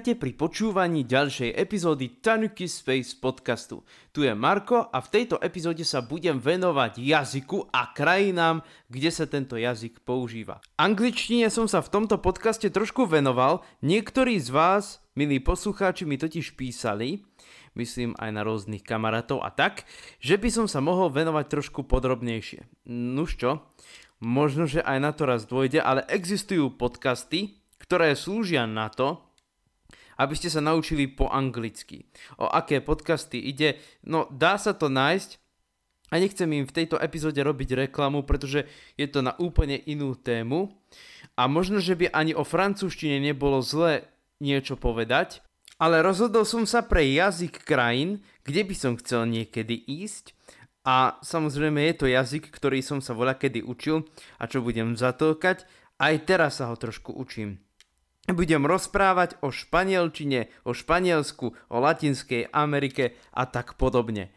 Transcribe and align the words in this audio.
Vítajte 0.00 0.16
pri 0.16 0.32
počúvaní 0.32 1.04
ďalšej 1.04 1.60
epizódy 1.60 2.24
Tanuki 2.24 2.64
Space 2.64 3.12
podcastu. 3.20 3.84
Tu 4.16 4.24
je 4.24 4.32
Marko 4.32 4.88
a 4.88 4.96
v 4.96 5.12
tejto 5.12 5.36
epizóde 5.44 5.84
sa 5.84 6.00
budem 6.00 6.40
venovať 6.40 7.04
jazyku 7.04 7.68
a 7.68 7.92
krajinám, 7.92 8.64
kde 8.88 9.12
sa 9.12 9.28
tento 9.28 9.60
jazyk 9.60 10.00
používa. 10.00 10.64
Angličtine 10.80 11.52
som 11.52 11.68
sa 11.68 11.84
v 11.84 11.92
tomto 11.92 12.16
podcaste 12.16 12.72
trošku 12.72 13.04
venoval, 13.04 13.60
niektorí 13.84 14.40
z 14.40 14.48
vás, 14.48 15.04
milí 15.12 15.36
poslucháči, 15.36 16.08
mi 16.08 16.16
totiž 16.16 16.56
písali, 16.56 17.20
myslím 17.76 18.16
aj 18.16 18.30
na 18.32 18.40
rôznych 18.40 18.80
kamarátov 18.80 19.44
a 19.44 19.52
tak, 19.52 19.84
že 20.16 20.40
by 20.40 20.48
som 20.48 20.64
sa 20.64 20.80
mohol 20.80 21.12
venovať 21.12 21.60
trošku 21.60 21.84
podrobnejšie. 21.84 22.88
Nuž 22.88 23.36
čo, 23.36 23.68
možno, 24.16 24.64
že 24.64 24.80
aj 24.80 24.96
na 24.96 25.12
to 25.12 25.28
raz 25.28 25.44
dôjde, 25.44 25.84
ale 25.84 26.08
existujú 26.08 26.72
podcasty, 26.80 27.60
ktoré 27.76 28.16
slúžia 28.16 28.64
na 28.64 28.88
to, 28.88 29.28
aby 30.20 30.34
ste 30.36 30.52
sa 30.52 30.60
naučili 30.60 31.08
po 31.08 31.32
anglicky. 31.32 32.04
O 32.36 32.44
aké 32.44 32.84
podcasty 32.84 33.40
ide, 33.40 33.80
no 34.04 34.28
dá 34.28 34.60
sa 34.60 34.76
to 34.76 34.92
nájsť. 34.92 35.40
A 36.10 36.18
nechcem 36.18 36.50
im 36.50 36.66
v 36.66 36.74
tejto 36.74 36.98
epizóde 36.98 37.38
robiť 37.38 37.86
reklamu, 37.86 38.26
pretože 38.26 38.66
je 38.98 39.06
to 39.06 39.22
na 39.22 39.32
úplne 39.38 39.78
inú 39.86 40.18
tému. 40.18 40.74
A 41.38 41.46
možno, 41.46 41.78
že 41.78 41.94
by 41.94 42.10
ani 42.10 42.34
o 42.34 42.42
francúzštine 42.42 43.22
nebolo 43.22 43.62
zle 43.62 44.04
niečo 44.42 44.74
povedať, 44.74 45.38
ale 45.78 46.02
rozhodol 46.02 46.42
som 46.42 46.66
sa 46.66 46.82
pre 46.82 47.06
jazyk 47.06 47.62
krajín, 47.62 48.26
kde 48.42 48.66
by 48.66 48.74
som 48.74 48.98
chcel 48.98 49.24
niekedy 49.30 49.78
ísť. 49.86 50.34
A 50.82 51.14
samozrejme 51.22 51.78
je 51.88 51.94
to 51.94 52.06
jazyk, 52.10 52.50
ktorý 52.50 52.82
som 52.82 52.98
sa 52.98 53.14
voľa 53.14 53.38
kedy 53.38 53.62
učil. 53.62 54.02
A 54.42 54.50
čo 54.50 54.66
budem 54.66 54.98
zatlkať, 54.98 55.62
aj 56.02 56.14
teraz 56.26 56.58
sa 56.58 56.68
ho 56.68 56.74
trošku 56.74 57.14
učím 57.14 57.62
budem 58.28 58.68
rozprávať 58.68 59.40
o 59.40 59.48
španielčine, 59.48 60.52
o 60.68 60.76
Španielsku, 60.76 61.56
o 61.56 61.76
Latinskej 61.80 62.52
Amerike 62.52 63.16
a 63.32 63.48
tak 63.48 63.80
podobne. 63.80 64.34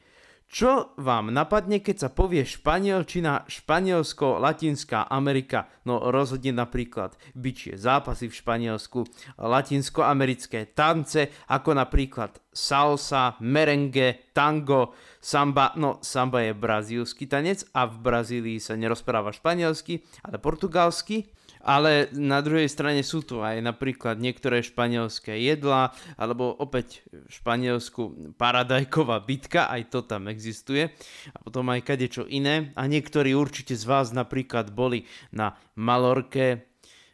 Čo 0.53 0.93
vám 1.01 1.33
napadne, 1.33 1.81
keď 1.81 1.95
sa 1.97 2.09
povie 2.13 2.45
španielčina, 2.45 3.49
Španielsko, 3.49 4.37
Latinská 4.37 5.09
Amerika? 5.09 5.65
No 5.81 6.13
rozhodne 6.13 6.53
napríklad 6.53 7.17
byčie 7.33 7.73
zápasy 7.73 8.29
v 8.29 8.37
Španielsku, 8.37 9.01
latinskoamerické 9.41 10.77
tance, 10.77 11.33
ako 11.49 11.73
napríklad 11.73 12.37
salsa, 12.53 13.35
merengue, 13.41 14.31
tango, 14.31 14.93
samba. 15.19 15.73
No 15.75 15.99
samba 15.99 16.45
je 16.45 16.53
brazílsky 16.53 17.25
tanec 17.27 17.65
a 17.73 17.89
v 17.89 17.95
Brazílii 17.99 18.61
sa 18.61 18.77
nerozpráva 18.77 19.33
španielsky, 19.33 20.05
ale 20.23 20.37
portugalsky. 20.39 21.33
Ale 21.63 22.11
na 22.11 22.43
druhej 22.43 22.67
strane 22.67 23.07
sú 23.07 23.23
tu 23.23 23.39
aj 23.39 23.63
napríklad 23.63 24.19
niektoré 24.19 24.59
španielské 24.59 25.39
jedlá, 25.39 25.95
alebo 26.19 26.51
opäť 26.59 27.07
v 27.07 27.31
Španielsku 27.31 28.35
paradajková 28.35 29.23
bitka, 29.23 29.71
aj 29.71 29.87
to 29.87 30.03
tam 30.03 30.27
existuje. 30.27 30.91
A 31.31 31.37
potom 31.39 31.71
aj 31.71 31.87
kadečo 31.87 32.27
iné. 32.27 32.75
A 32.75 32.83
niektorí 32.83 33.31
určite 33.31 33.79
z 33.79 33.87
vás 33.87 34.11
napríklad 34.11 34.75
boli 34.75 35.07
na 35.31 35.55
Malorke, 35.79 36.72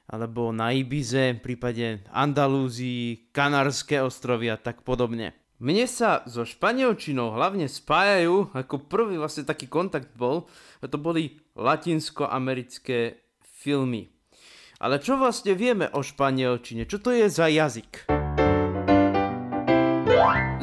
alebo 0.10 0.50
na 0.50 0.74
Ibize, 0.74 1.38
v 1.38 1.44
prípade 1.54 2.02
Andalúzii, 2.10 3.30
Kanárske 3.30 4.02
ostrovy 4.02 4.50
a 4.50 4.58
tak 4.58 4.82
podobne. 4.82 5.38
Mne 5.62 5.86
sa 5.86 6.26
so 6.26 6.48
španielčinou 6.48 7.36
hlavne 7.36 7.70
spájajú, 7.70 8.56
ako 8.56 8.90
prvý 8.90 9.22
vlastne 9.22 9.46
taký 9.46 9.70
kontakt 9.70 10.16
bol, 10.18 10.50
to 10.82 10.98
boli 10.98 11.38
latinskoamerické 11.54 13.22
filmy. 13.44 14.10
Ale 14.80 15.04
čo 15.04 15.20
vlastne 15.20 15.54
vieme 15.60 15.92
o 15.92 16.00
španielčine? 16.00 16.88
Čo 16.88 17.04
to 17.04 17.12
je 17.12 17.28
za 17.28 17.52
jazyk? 17.52 18.08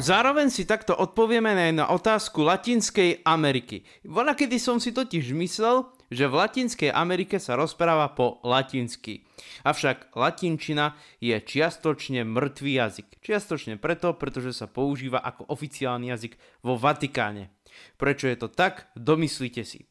Zároveň 0.00 0.48
si 0.48 0.64
takto 0.64 0.96
odpovieme 0.96 1.52
aj 1.52 1.72
na 1.76 1.86
otázku 1.92 2.40
Latinskej 2.40 3.20
Ameriky. 3.24 3.84
Voľa 4.08 4.32
kedy 4.32 4.56
som 4.56 4.80
si 4.80 4.96
totiž 4.96 5.36
myslel, 5.36 5.92
že 6.08 6.24
v 6.24 6.34
Latinskej 6.40 6.90
Amerike 6.92 7.36
sa 7.36 7.60
rozpráva 7.60 8.16
po 8.16 8.40
latinsky. 8.40 9.25
Avšak 9.64 10.16
latinčina 10.16 10.96
je 11.20 11.36
čiastočne 11.36 12.24
mŕtvý 12.24 12.72
jazyk. 12.80 13.08
Čiastočne 13.20 13.76
preto, 13.76 14.16
pretože 14.16 14.56
sa 14.56 14.66
používa 14.68 15.20
ako 15.20 15.48
oficiálny 15.52 16.12
jazyk 16.12 16.34
vo 16.64 16.80
Vatikáne. 16.80 17.52
Prečo 18.00 18.26
je 18.28 18.36
to 18.36 18.48
tak? 18.48 18.88
Domyslite 18.96 19.62
si. 19.64 19.88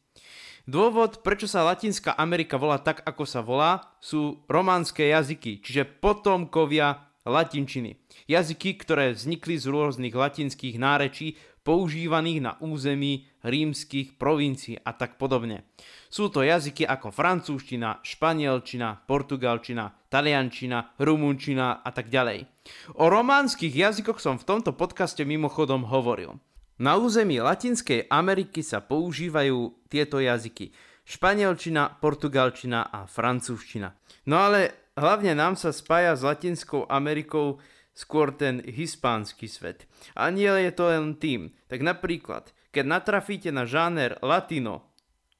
Dôvod, 0.66 1.22
prečo 1.22 1.46
sa 1.46 1.62
Latinská 1.62 2.18
Amerika 2.18 2.58
volá 2.58 2.82
tak, 2.82 3.06
ako 3.06 3.22
sa 3.22 3.38
volá, 3.38 3.94
sú 4.02 4.42
románske 4.50 5.06
jazyky, 5.06 5.62
čiže 5.62 5.86
potomkovia 6.02 7.06
latinčiny. 7.22 8.02
Jazyky, 8.26 8.74
ktoré 8.74 9.14
vznikli 9.14 9.62
z 9.62 9.70
rôznych 9.70 10.10
latinských 10.10 10.74
nárečí, 10.74 11.38
používaných 11.62 12.38
na 12.42 12.52
území 12.62 13.26
rímskych 13.46 14.18
provincií 14.18 14.74
a 14.82 14.90
tak 14.90 15.16
podobne. 15.16 15.62
Sú 16.10 16.28
to 16.28 16.42
jazyky 16.42 16.82
ako 16.82 17.14
francúzština, 17.14 18.02
španielčina, 18.02 19.06
portugalčina, 19.06 19.94
taliančina, 20.10 20.98
rumunčina 20.98 21.86
a 21.86 21.90
tak 21.94 22.10
ďalej. 22.10 22.50
O 22.98 23.06
románskych 23.06 23.70
jazykoch 23.70 24.18
som 24.18 24.36
v 24.36 24.46
tomto 24.46 24.74
podcaste 24.74 25.22
mimochodom 25.22 25.86
hovoril. 25.86 26.42
Na 26.76 27.00
území 27.00 27.40
Latinskej 27.40 28.10
Ameriky 28.12 28.60
sa 28.60 28.84
používajú 28.84 29.88
tieto 29.88 30.20
jazyky. 30.20 30.76
Španielčina, 31.06 32.02
portugalčina 32.02 32.92
a 32.92 33.06
francúzština. 33.08 33.94
No 34.26 34.36
ale 34.42 34.92
hlavne 34.98 35.32
nám 35.38 35.54
sa 35.56 35.70
spája 35.70 36.12
s 36.18 36.26
Latinskou 36.26 36.84
Amerikou 36.90 37.62
skôr 37.96 38.28
ten 38.36 38.60
hispánsky 38.60 39.48
svet. 39.48 39.88
A 40.12 40.28
nie 40.28 40.50
je 40.50 40.72
to 40.76 40.92
len 40.92 41.16
tým. 41.16 41.56
Tak 41.72 41.80
napríklad, 41.80 42.52
keď 42.76 42.84
natrafíte 42.84 43.48
na 43.48 43.64
žáner 43.64 44.20
latino, 44.20 44.84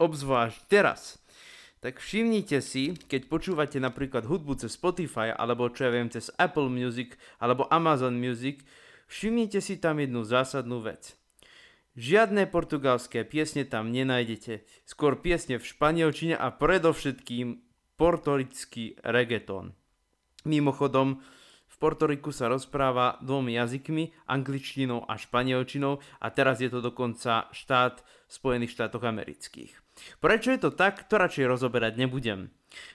obzvlášť 0.00 0.56
teraz, 0.72 1.20
tak 1.84 2.00
všimnite 2.00 2.64
si, 2.64 2.96
keď 2.96 3.28
počúvate 3.28 3.76
napríklad 3.76 4.24
hudbu 4.24 4.56
cez 4.56 4.72
Spotify, 4.72 5.36
alebo 5.36 5.68
čo 5.68 5.84
ja 5.84 5.92
viem, 5.92 6.08
cez 6.08 6.32
Apple 6.40 6.72
Music, 6.72 7.20
alebo 7.36 7.68
Amazon 7.68 8.16
Music, 8.16 8.64
všimnite 9.12 9.60
si 9.60 9.76
tam 9.76 10.00
jednu 10.00 10.24
zásadnú 10.24 10.80
vec. 10.80 11.12
Žiadne 12.00 12.48
portugalské 12.48 13.20
piesne 13.28 13.68
tam 13.68 13.92
nenájdete, 13.92 14.64
skôr 14.88 15.20
piesne 15.20 15.60
v 15.60 15.68
španielčine 15.68 16.40
a 16.40 16.48
predovšetkým 16.48 17.60
portorický 18.00 18.96
reggaeton. 19.04 19.76
Mimochodom, 20.48 21.20
v 21.76 21.80
Portoriku 21.84 22.32
sa 22.32 22.48
rozpráva 22.48 23.20
dvomi 23.20 23.60
jazykmi, 23.60 24.08
angličtinou 24.32 25.04
a 25.04 25.20
španielčinou 25.20 26.00
a 26.00 26.26
teraz 26.32 26.64
je 26.64 26.72
to 26.72 26.80
dokonca 26.80 27.52
štát 27.52 28.00
Spojených 28.24 28.72
štátoch 28.72 29.04
amerických. 29.04 29.76
Prečo 30.16 30.56
je 30.56 30.60
to 30.64 30.70
tak, 30.72 31.04
to 31.04 31.20
radšej 31.20 31.44
rozoberať 31.44 32.00
nebudem. 32.00 32.48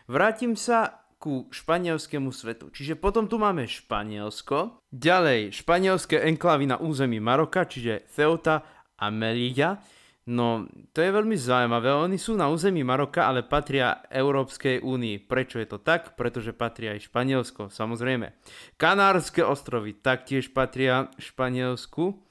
Vrátim 0.09 0.57
sa 0.57 1.05
ku 1.21 1.45
španielskému 1.53 2.33
svetu. 2.33 2.73
Čiže 2.73 2.97
potom 2.97 3.29
tu 3.29 3.37
máme 3.37 3.69
Španielsko, 3.69 4.81
ďalej 4.89 5.53
španielské 5.53 6.17
enklavy 6.25 6.65
na 6.65 6.81
území 6.81 7.21
Maroka, 7.21 7.69
čiže 7.69 8.09
Ceuta 8.09 8.65
Amelia. 8.97 9.77
No, 10.21 10.69
to 10.93 11.01
je 11.01 11.09
veľmi 11.09 11.33
zaujímavé. 11.33 11.89
Oni 11.97 12.21
sú 12.21 12.37
na 12.37 12.45
území 12.45 12.85
Maroka, 12.85 13.25
ale 13.25 13.41
patria 13.41 14.05
Európskej 14.05 14.85
únii. 14.85 15.25
Prečo 15.25 15.57
je 15.57 15.65
to 15.65 15.81
tak? 15.81 16.13
Pretože 16.13 16.53
patria 16.53 16.93
aj 16.93 17.09
Španielsko, 17.09 17.73
samozrejme. 17.73 18.29
Kanárske 18.77 19.41
ostrovy 19.41 19.97
taktiež 19.97 20.53
patria 20.53 21.09
Španielsku. 21.17 22.21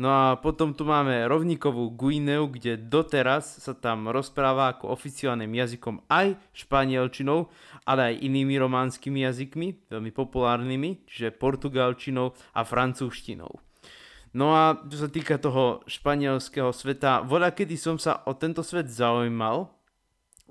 No 0.00 0.08
a 0.10 0.40
potom 0.42 0.74
tu 0.74 0.82
máme 0.88 1.28
rovníkovú 1.30 1.92
Guineu, 1.94 2.50
kde 2.50 2.80
doteraz 2.80 3.62
sa 3.62 3.78
tam 3.78 4.10
rozpráva 4.10 4.74
ako 4.74 4.90
oficiálnym 4.90 5.54
jazykom 5.54 6.08
aj 6.08 6.40
španielčinou, 6.56 7.52
ale 7.84 8.10
aj 8.10 8.24
inými 8.24 8.56
románskymi 8.58 9.28
jazykmi, 9.28 9.92
veľmi 9.92 10.10
populárnymi, 10.10 11.04
čiže 11.04 11.36
portugalčinou 11.36 12.32
a 12.56 12.64
francúzštinou. 12.64 13.69
No 14.30 14.54
a 14.54 14.78
čo 14.86 15.06
sa 15.06 15.08
týka 15.10 15.42
toho 15.42 15.82
španielského 15.90 16.70
sveta, 16.70 17.26
voľa 17.26 17.50
kedy 17.50 17.74
som 17.74 17.98
sa 17.98 18.22
o 18.30 18.38
tento 18.38 18.62
svet 18.62 18.86
zaujímal, 18.86 19.66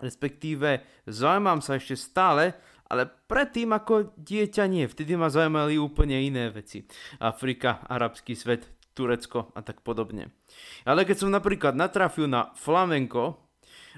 respektíve 0.03 0.83
zaujímam 1.07 1.63
sa 1.63 1.79
ešte 1.79 1.95
stále, 1.95 2.59
ale 2.89 3.07
predtým 3.07 3.71
ako 3.71 4.17
dieťa 4.17 4.65
nie, 4.67 4.89
vtedy 4.89 5.15
ma 5.15 5.31
zaujímali 5.31 5.79
úplne 5.79 6.19
iné 6.19 6.51
veci. 6.51 6.83
Afrika, 7.21 7.85
arabský 7.87 8.35
svet, 8.35 8.67
Turecko 8.97 9.55
a 9.55 9.63
tak 9.63 9.79
podobne. 9.79 10.35
Ale 10.83 11.07
keď 11.07 11.23
som 11.23 11.31
napríklad 11.31 11.71
natrafil 11.71 12.27
na 12.27 12.51
flamenko 12.59 13.39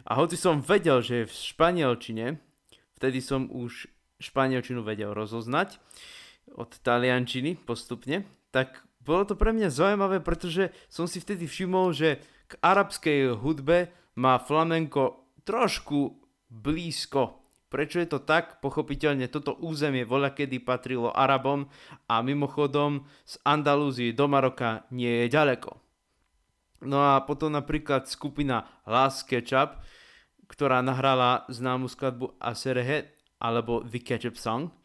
a 0.06 0.14
hoci 0.14 0.38
som 0.38 0.62
vedel, 0.62 1.02
že 1.02 1.26
je 1.26 1.30
v 1.30 1.34
španielčine, 1.34 2.26
vtedy 3.02 3.18
som 3.18 3.50
už 3.50 3.90
španielčinu 4.22 4.86
vedel 4.86 5.18
rozoznať 5.18 5.82
od 6.54 6.70
taliančiny 6.86 7.58
postupne, 7.58 8.30
tak 8.54 8.86
bolo 9.02 9.24
to 9.26 9.34
pre 9.38 9.52
mňa 9.52 9.74
zaujímavé, 9.74 10.22
pretože 10.22 10.70
som 10.88 11.10
si 11.10 11.18
vtedy 11.18 11.50
všimol, 11.50 11.94
že 11.94 12.22
k 12.50 12.54
arabskej 12.62 13.38
hudbe 13.38 13.90
má 14.18 14.38
flamenko 14.38 15.26
trošku 15.46 16.22
blízko 16.52 17.42
Prečo 17.72 18.04
je 18.04 18.08
to 18.12 18.20
tak? 18.20 18.60
Pochopiteľne 18.60 19.32
toto 19.32 19.56
územie 19.64 20.04
voľa 20.04 20.36
kedy 20.36 20.60
patrilo 20.60 21.08
Arabom 21.16 21.72
a 22.04 22.20
mimochodom 22.20 23.08
z 23.24 23.40
Andalúzie 23.48 24.12
do 24.12 24.28
Maroka 24.28 24.84
nie 24.92 25.24
je 25.24 25.28
ďaleko. 25.32 25.80
No 26.84 27.00
a 27.00 27.24
potom 27.24 27.56
napríklad 27.56 28.12
skupina 28.12 28.68
Last 28.84 29.24
Ketchup, 29.24 29.80
ktorá 30.52 30.84
nahrala 30.84 31.48
známu 31.48 31.88
skladbu 31.88 32.36
Aserehe 32.44 33.16
alebo 33.40 33.88
The 33.88 34.04
Ketchup 34.04 34.36
Song, 34.36 34.76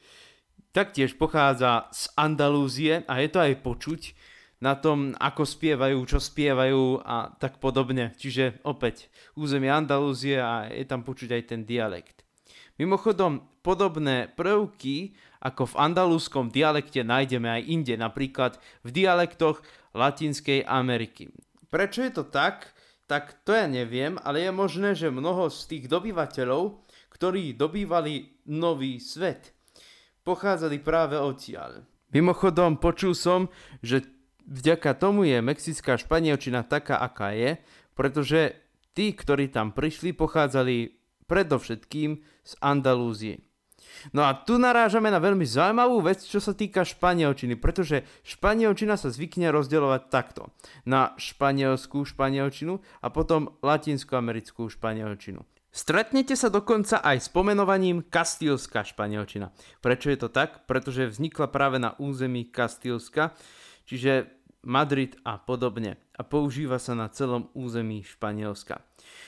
taktiež 0.76 1.17
pochádza 1.17 1.88
z 1.88 2.12
Andalúzie 2.20 3.00
a 3.08 3.25
je 3.25 3.28
to 3.32 3.40
aj 3.40 3.64
počuť 3.64 4.12
na 4.61 4.76
tom, 4.76 5.17
ako 5.17 5.49
spievajú, 5.49 5.96
čo 6.05 6.20
spievajú 6.20 7.00
a 7.00 7.32
tak 7.40 7.56
podobne. 7.56 8.12
Čiže 8.20 8.61
opäť 8.69 9.08
územie 9.32 9.73
Andalúzie 9.73 10.37
a 10.37 10.69
je 10.69 10.84
tam 10.84 11.00
počuť 11.00 11.32
aj 11.32 11.43
ten 11.49 11.64
dialekt. 11.64 12.28
Mimochodom, 12.76 13.40
podobné 13.64 14.28
prvky 14.28 15.17
ako 15.40 15.73
v 15.73 15.78
andalúskom 15.81 16.52
dialekte 16.52 17.00
nájdeme 17.00 17.49
aj 17.49 17.62
inde, 17.64 17.94
napríklad 17.96 18.61
v 18.84 18.90
dialektoch 18.93 19.64
Latinskej 19.96 20.69
Ameriky. 20.69 21.32
Prečo 21.73 22.05
je 22.05 22.12
to 22.12 22.28
tak? 22.28 22.76
Tak 23.08 23.46
to 23.49 23.56
ja 23.56 23.64
neviem, 23.64 24.20
ale 24.20 24.44
je 24.44 24.52
možné, 24.52 24.93
že 24.93 25.08
mnoho 25.08 25.49
z 25.49 25.73
tých 25.73 25.84
dobyvateľov, 25.88 26.84
ktorí 27.08 27.56
dobývali 27.56 28.44
nový 28.52 29.00
svet, 29.00 29.56
pochádzali 30.26 30.82
práve 30.82 31.14
odtiaľ. 31.14 31.87
Mimochodom, 32.11 32.82
počul 32.82 33.14
som, 33.14 33.46
že 33.78 34.02
vďaka 34.43 34.99
tomu 34.99 35.31
je 35.31 35.38
mexická 35.38 35.94
španielčina 35.94 36.67
taká, 36.67 36.99
aká 36.99 37.31
je, 37.31 37.62
pretože 37.94 38.58
tí, 38.99 39.14
ktorí 39.14 39.55
tam 39.55 39.70
prišli, 39.70 40.11
pochádzali 40.11 40.99
predovšetkým 41.31 42.11
z 42.43 42.52
Andalúzie. 42.58 43.46
No 44.12 44.26
a 44.26 44.34
tu 44.37 44.61
narážame 44.61 45.08
na 45.08 45.23
veľmi 45.23 45.46
zaujímavú 45.46 46.05
vec, 46.05 46.20
čo 46.20 46.43
sa 46.43 46.52
týka 46.52 46.84
španielčiny, 46.84 47.56
pretože 47.56 48.05
španielčina 48.26 48.99
sa 48.99 49.08
zvykne 49.08 49.49
rozdeľovať 49.55 50.02
takto. 50.12 50.52
Na 50.84 51.17
španielskú 51.17 52.05
španielčinu 52.05 52.82
a 53.00 53.06
potom 53.08 53.56
latinskoamerickú 53.64 54.69
španielčinu. 54.69 55.43
Stretnete 55.76 56.32
sa 56.40 56.49
dokonca 56.49 57.05
aj 57.05 57.20
s 57.20 57.28
pomenovaním 57.28 58.00
kastílska 58.00 58.81
španielčina. 58.81 59.52
Prečo 59.84 60.08
je 60.08 60.17
to 60.17 60.32
tak? 60.32 60.64
Pretože 60.64 61.12
vznikla 61.12 61.52
práve 61.52 61.76
na 61.76 61.93
území 62.00 62.49
Kastílska, 62.49 63.37
čiže 63.84 64.32
Madrid 64.64 65.20
a 65.20 65.37
podobne 65.37 66.00
a 66.17 66.25
používa 66.25 66.81
sa 66.81 66.96
na 66.96 67.12
celom 67.12 67.52
území 67.52 68.00
Španielska. 68.00 68.81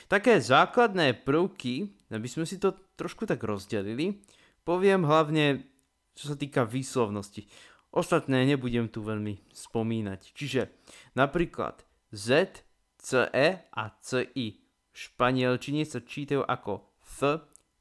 Také 0.09 0.41
základné 0.41 1.21
prvky, 1.21 1.93
aby 2.09 2.25
sme 2.25 2.49
si 2.49 2.57
to 2.57 2.73
trošku 2.97 3.29
tak 3.29 3.45
rozdelili, 3.45 4.17
poviem 4.65 5.05
hlavne, 5.05 5.69
čo 6.17 6.33
sa 6.33 6.35
týka 6.35 6.65
výslovnosti. 6.65 7.45
Ostatné 7.93 8.49
nebudem 8.49 8.89
tu 8.89 9.05
veľmi 9.05 9.37
spomínať. 9.53 10.33
Čiže 10.33 10.73
napríklad 11.13 11.85
Z, 12.09 12.65
CE 12.97 13.47
a 13.69 13.83
CI 14.01 14.58
španielčine 14.99 15.87
sa 15.87 16.03
čítajú 16.03 16.43
ako 16.43 16.83
F, 16.99 17.19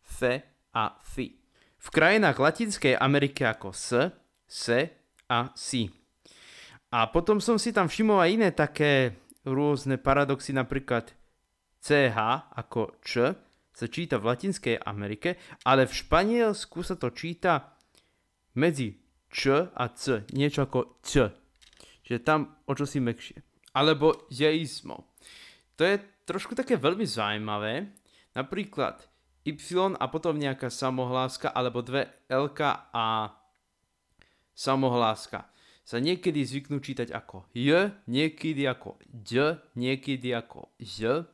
F 0.07 0.19
a 0.71 0.85
FI. 1.03 1.27
V 1.79 1.89
krajinách 1.91 2.39
Latinskej 2.39 2.95
Ameriky 2.95 3.43
ako 3.43 3.75
S, 3.75 4.15
SE 4.47 4.81
a 5.27 5.51
SI. 5.59 5.91
A 6.95 7.11
potom 7.11 7.43
som 7.43 7.59
si 7.59 7.75
tam 7.75 7.91
všimol 7.91 8.23
aj 8.23 8.31
iné 8.31 8.49
také 8.55 9.19
rôzne 9.43 9.99
paradoxy, 9.99 10.55
napríklad 10.55 11.13
CH 11.83 12.19
ako 12.55 12.97
Č 13.03 13.35
sa 13.79 13.87
číta 13.87 14.19
v 14.19 14.27
Latinskej 14.35 14.83
Amerike, 14.83 15.39
ale 15.63 15.87
v 15.87 15.95
Španielsku 15.95 16.83
sa 16.83 16.99
to 16.99 17.15
číta 17.15 17.79
medzi 18.59 18.99
Č 19.31 19.71
a 19.71 19.85
C, 19.95 20.27
niečo 20.35 20.67
ako 20.67 20.99
Č. 21.05 21.31
Čiže 22.03 22.25
tam 22.27 22.59
o 22.67 22.73
čo 22.75 22.89
si 22.89 22.99
mekšie. 22.99 23.39
Alebo 23.77 24.27
jeizmo. 24.33 25.15
To 25.79 25.87
je 25.87 26.03
trošku 26.29 26.53
také 26.53 26.77
veľmi 26.77 27.09
zaujímavé. 27.09 27.89
Napríklad 28.37 29.09
Y 29.49 29.97
a 29.97 30.05
potom 30.13 30.37
nejaká 30.37 30.69
samohláska, 30.69 31.49
alebo 31.49 31.81
dve 31.81 32.05
LK 32.29 32.93
a 32.93 33.33
samohláska 34.53 35.49
sa 35.89 35.97
niekedy 35.97 36.45
zvyknú 36.45 36.85
čítať 36.85 37.09
ako 37.17 37.49
J, 37.57 37.97
niekedy 38.05 38.69
ako 38.69 39.01
D, 39.09 39.57
niekedy 39.73 40.37
ako 40.37 40.77
J 40.77 41.25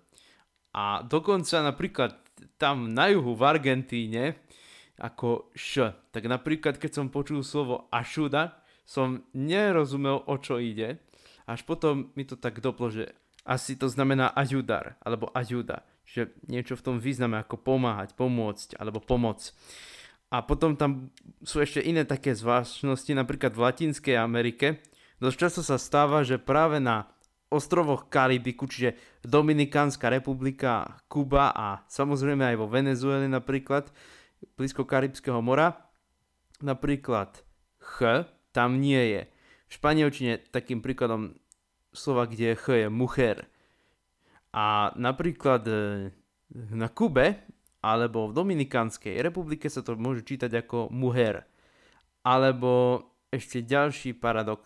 a 0.70 1.02
dokonca 1.02 1.58
napríklad 1.58 2.14
tam 2.55 2.94
na 2.94 3.11
juhu 3.11 3.35
v 3.35 3.43
Argentíne 3.46 4.38
ako 4.99 5.50
š. 5.58 5.91
Tak 6.14 6.31
napríklad 6.31 6.79
keď 6.79 6.91
som 7.02 7.11
počul 7.11 7.43
slovo 7.43 7.91
ašuda, 7.91 8.62
som 8.87 9.26
nerozumel 9.35 10.23
o 10.26 10.35
čo 10.38 10.62
ide. 10.62 11.02
Až 11.50 11.67
potom 11.67 12.14
mi 12.14 12.23
to 12.23 12.38
tak 12.38 12.62
doplo, 12.62 12.94
že 12.94 13.11
asi 13.44 13.76
to 13.76 13.87
znamená 13.93 14.32
ajudar 14.32 14.96
alebo 15.05 15.29
ajuda. 15.37 15.85
Čiže 16.05 16.37
niečo 16.49 16.75
v 16.76 16.85
tom 16.85 16.96
význame 17.00 17.41
ako 17.41 17.61
pomáhať, 17.61 18.17
pomôcť 18.17 18.76
alebo 18.81 19.00
pomoc. 19.00 19.52
A 20.32 20.43
potom 20.43 20.75
tam 20.75 21.14
sú 21.46 21.62
ešte 21.62 21.79
iné 21.85 22.02
také 22.02 22.35
zvláštnosti, 22.35 23.12
napríklad 23.14 23.55
v 23.55 23.62
Latinskej 23.62 24.17
Amerike. 24.19 24.82
Dosť 25.23 25.37
často 25.38 25.62
sa 25.62 25.79
stáva, 25.79 26.26
že 26.26 26.43
práve 26.43 26.82
na 26.82 27.06
ostrovoch 27.55 28.11
Karibiku, 28.11 28.67
čiže 28.67 28.99
Dominikánska 29.23 30.11
republika, 30.11 30.99
Kuba 31.06 31.55
a 31.55 31.87
samozrejme 31.87 32.43
aj 32.43 32.56
vo 32.58 32.67
Venezuele 32.67 33.31
napríklad, 33.31 33.94
blízko 34.58 34.82
Karibského 34.82 35.38
mora. 35.38 35.87
Napríklad 36.61 37.44
ch 37.79 38.26
tam 38.50 38.82
nie 38.82 39.00
je. 39.14 39.23
V 39.70 39.73
španielčine 39.79 40.43
takým 40.50 40.82
príkladom 40.82 41.38
slova, 41.94 42.26
kde 42.26 42.58
ch 42.58 42.67
je 42.85 42.88
mucher. 42.91 43.46
A 44.55 44.91
napríklad 44.99 45.62
e, 45.67 45.75
na 46.75 46.91
Kube 46.91 47.46
alebo 47.85 48.31
v 48.31 48.37
Dominikánskej 48.37 49.20
republike 49.20 49.69
sa 49.69 49.85
to 49.85 49.94
môže 49.94 50.26
čítať 50.26 50.67
ako 50.67 50.91
muher. 50.91 51.46
Alebo 52.25 53.02
ešte 53.29 53.62
ďalší 53.62 54.17
paradox, 54.17 54.64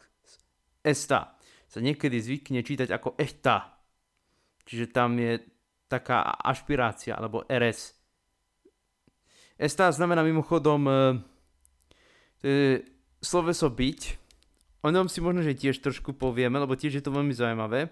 esta 0.80 1.36
sa 1.68 1.78
niekedy 1.84 2.16
zvykne 2.16 2.64
čítať 2.64 2.88
ako 2.88 3.18
echta. 3.18 3.76
Čiže 4.64 4.92
tam 4.92 5.16
je 5.18 5.40
taká 5.88 6.36
ašpirácia, 6.44 7.16
alebo 7.16 7.44
RS. 7.48 7.96
Esta 9.58 9.90
znamená 9.90 10.22
mimochodom 10.22 10.86
e, 10.86 10.92
je 12.44 12.86
sloveso 13.18 13.66
byť. 13.72 14.27
O 14.82 14.88
ňom 14.94 15.10
si 15.10 15.18
možno, 15.18 15.42
že 15.42 15.58
tiež 15.58 15.82
trošku 15.82 16.14
povieme, 16.14 16.58
lebo 16.58 16.78
tiež 16.78 16.98
je 16.98 17.04
to 17.04 17.10
veľmi 17.10 17.34
zaujímavé. 17.34 17.90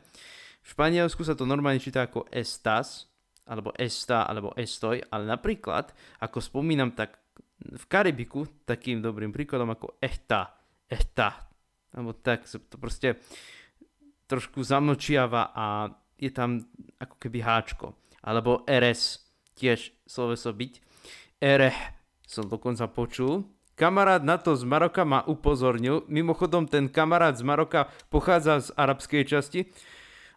V 0.62 0.68
Španielsku 0.70 1.22
sa 1.26 1.34
to 1.34 1.46
normálne 1.46 1.82
číta 1.82 2.06
ako 2.06 2.30
estas, 2.30 3.10
alebo 3.46 3.70
esta, 3.78 4.26
alebo 4.26 4.50
estoj, 4.58 4.98
ale 5.10 5.24
napríklad, 5.26 5.94
ako 6.22 6.38
spomínam, 6.42 6.94
tak 6.94 7.18
v 7.62 7.84
Karibiku 7.86 8.46
takým 8.66 8.98
dobrým 8.98 9.30
príkladom 9.30 9.70
ako 9.70 9.98
echta, 10.02 10.58
echta, 10.90 11.46
alebo 11.94 12.12
tak, 12.18 12.44
to 12.46 12.76
proste 12.76 13.22
trošku 14.26 14.60
zamlčiava 14.60 15.54
a 15.54 15.88
je 16.18 16.30
tam 16.34 16.60
ako 16.98 17.16
keby 17.16 17.38
háčko. 17.40 17.94
Alebo 18.26 18.66
RS, 18.66 19.22
tiež 19.54 19.94
sloveso 20.04 20.50
byť. 20.50 20.72
Ereh 21.38 21.78
som 22.26 22.50
dokonca 22.50 22.90
počul. 22.90 23.46
Kamarát 23.76 24.24
na 24.24 24.40
to 24.40 24.56
z 24.56 24.64
Maroka 24.64 25.04
ma 25.04 25.20
upozornil. 25.28 26.08
Mimochodom 26.08 26.64
ten 26.64 26.88
kamarát 26.88 27.36
z 27.36 27.44
Maroka 27.44 27.92
pochádza 28.08 28.64
z 28.64 28.68
arabskej 28.72 29.28
časti, 29.28 29.68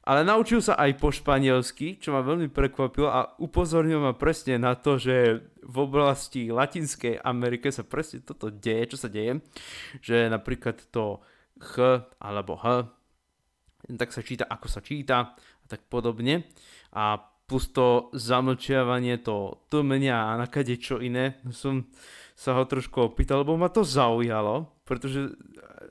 ale 0.04 0.28
naučil 0.28 0.60
sa 0.60 0.76
aj 0.76 1.00
po 1.00 1.08
španielsky, 1.08 2.04
čo 2.04 2.12
ma 2.12 2.20
veľmi 2.20 2.52
prekvapilo 2.52 3.08
a 3.08 3.32
upozornil 3.40 4.04
ma 4.04 4.12
presne 4.12 4.60
na 4.60 4.76
to, 4.76 5.00
že 5.00 5.40
v 5.64 5.78
oblasti 5.80 6.52
Latinskej 6.52 7.24
Amerike 7.24 7.72
sa 7.72 7.88
presne 7.88 8.20
toto 8.20 8.52
deje, 8.52 8.92
čo 8.92 8.98
sa 9.00 9.08
deje, 9.08 9.40
že 10.04 10.28
napríklad 10.28 10.92
to 10.92 11.24
H 11.64 12.04
alebo 12.20 12.60
H 12.60 13.00
tak 13.88 14.12
sa 14.12 14.22
číta 14.22 14.46
ako 14.46 14.68
sa 14.68 14.84
číta 14.84 15.34
a 15.40 15.66
tak 15.66 15.88
podobne. 15.88 16.46
A 16.94 17.18
plus 17.50 17.72
to 17.74 18.14
zamlčiavanie, 18.14 19.18
to 19.24 19.66
tlmenia 19.74 20.30
a 20.30 20.38
nakade 20.38 20.78
čo 20.78 21.02
iné, 21.02 21.42
som 21.50 21.90
sa 22.40 22.56
ho 22.56 22.64
trošku 22.64 23.12
opýtal, 23.12 23.44
lebo 23.44 23.60
ma 23.60 23.68
to 23.68 23.84
zaujalo, 23.84 24.72
pretože 24.88 25.28
e, 25.28 25.32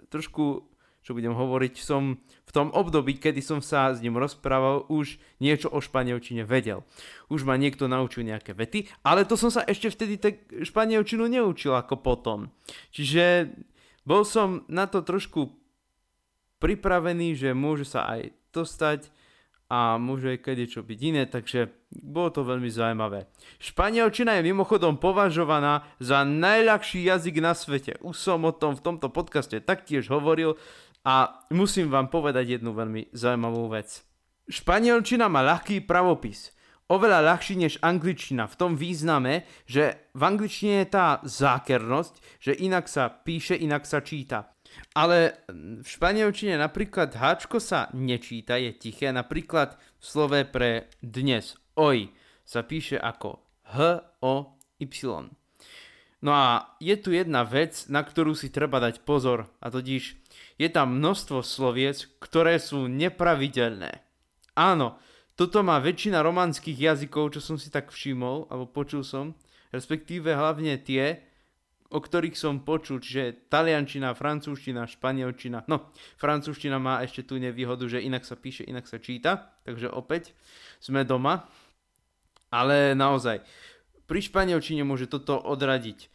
trošku, 0.08 0.64
čo 1.04 1.12
budem 1.12 1.36
hovoriť, 1.36 1.76
som 1.76 2.16
v 2.24 2.50
tom 2.56 2.72
období, 2.72 3.20
kedy 3.20 3.44
som 3.44 3.60
sa 3.60 3.92
s 3.92 4.00
ním 4.00 4.16
rozprával, 4.16 4.88
už 4.88 5.20
niečo 5.44 5.68
o 5.68 5.84
španielčine 5.84 6.48
vedel. 6.48 6.88
Už 7.28 7.44
ma 7.44 7.60
niekto 7.60 7.84
naučil 7.84 8.24
nejaké 8.24 8.56
vety, 8.56 8.88
ale 9.04 9.28
to 9.28 9.36
som 9.36 9.52
sa 9.52 9.60
ešte 9.68 9.92
vtedy 9.92 10.16
tak 10.16 10.48
španielčinu 10.48 11.28
neučil 11.28 11.76
ako 11.76 12.00
potom. 12.00 12.48
Čiže 12.96 13.52
bol 14.08 14.24
som 14.24 14.64
na 14.72 14.88
to 14.88 15.04
trošku 15.04 15.52
pripravený, 16.64 17.36
že 17.36 17.52
môže 17.52 17.84
sa 17.84 18.08
aj 18.08 18.32
to 18.56 18.64
stať 18.64 19.12
a 19.68 20.00
môže 20.00 20.32
aj 20.32 20.64
čo 20.64 20.80
byť 20.80 20.98
iné, 21.04 21.28
takže 21.28 21.68
bolo 21.92 22.32
to 22.32 22.40
veľmi 22.40 22.72
zaujímavé. 22.72 23.28
Španielčina 23.60 24.40
je 24.40 24.48
mimochodom 24.48 24.96
považovaná 24.96 25.84
za 26.00 26.24
najľahší 26.24 27.04
jazyk 27.04 27.36
na 27.44 27.52
svete. 27.52 28.00
Už 28.00 28.16
som 28.16 28.48
o 28.48 28.52
tom 28.52 28.76
v 28.76 28.84
tomto 28.84 29.12
podcaste 29.12 29.60
taktiež 29.60 30.08
hovoril 30.08 30.56
a 31.04 31.44
musím 31.52 31.92
vám 31.92 32.08
povedať 32.08 32.58
jednu 32.58 32.72
veľmi 32.72 33.12
zaujímavú 33.12 33.68
vec. 33.68 34.04
Španielčina 34.48 35.28
má 35.28 35.44
ľahký 35.44 35.84
pravopis. 35.84 36.56
Oveľa 36.88 37.20
ľahší 37.20 37.60
než 37.60 37.76
angličtina 37.84 38.48
v 38.48 38.56
tom 38.56 38.72
význame, 38.72 39.44
že 39.68 40.08
v 40.16 40.22
angličtine 40.24 40.80
je 40.80 40.88
tá 40.88 41.20
zákernosť, 41.20 42.40
že 42.40 42.56
inak 42.56 42.88
sa 42.88 43.12
píše, 43.12 43.60
inak 43.60 43.84
sa 43.84 44.00
číta. 44.00 44.56
Ale 44.96 45.38
v 45.78 45.86
španielčine 45.86 46.58
napríklad 46.58 47.14
háčko 47.14 47.62
sa 47.62 47.86
nečíta, 47.94 48.58
je 48.58 48.74
tiché. 48.74 49.14
Napríklad 49.14 49.78
v 49.78 50.04
slove 50.04 50.40
pre 50.48 50.90
dnes, 50.98 51.54
oj, 51.78 52.10
sa 52.42 52.64
píše 52.64 52.98
ako 52.98 53.44
H-O-Y. 53.68 55.30
No 56.18 56.30
a 56.34 56.74
je 56.82 56.96
tu 56.98 57.14
jedna 57.14 57.46
vec, 57.46 57.86
na 57.86 58.02
ktorú 58.02 58.34
si 58.34 58.50
treba 58.50 58.82
dať 58.82 59.06
pozor, 59.06 59.46
a 59.62 59.70
totiž 59.70 60.02
je 60.58 60.68
tam 60.72 60.98
množstvo 60.98 61.46
sloviec, 61.46 62.10
ktoré 62.18 62.58
sú 62.58 62.90
nepravidelné. 62.90 64.02
Áno, 64.58 64.98
toto 65.38 65.62
má 65.62 65.78
väčšina 65.78 66.18
románskych 66.18 66.74
jazykov, 66.74 67.38
čo 67.38 67.40
som 67.44 67.54
si 67.54 67.70
tak 67.70 67.94
všimol, 67.94 68.50
alebo 68.50 68.66
počul 68.66 69.06
som, 69.06 69.38
respektíve 69.70 70.34
hlavne 70.34 70.74
tie, 70.82 71.22
o 71.88 71.98
ktorých 71.98 72.36
som 72.36 72.60
počul, 72.60 73.00
čiže 73.00 73.48
taliančina, 73.48 74.12
francúzština, 74.12 74.84
španielčina. 74.84 75.64
No, 75.72 75.88
francúzština 76.20 76.76
má 76.76 77.00
ešte 77.00 77.24
tú 77.24 77.40
nevýhodu, 77.40 77.88
že 77.88 78.04
inak 78.04 78.28
sa 78.28 78.36
píše, 78.36 78.68
inak 78.68 78.84
sa 78.84 79.00
číta, 79.00 79.56
takže 79.64 79.88
opäť 79.88 80.36
sme 80.80 81.08
doma. 81.08 81.48
Ale 82.52 82.92
naozaj, 82.92 83.40
pri 84.08 84.20
španielčine 84.24 84.84
môže 84.84 85.08
toto 85.08 85.36
odradiť. 85.36 86.08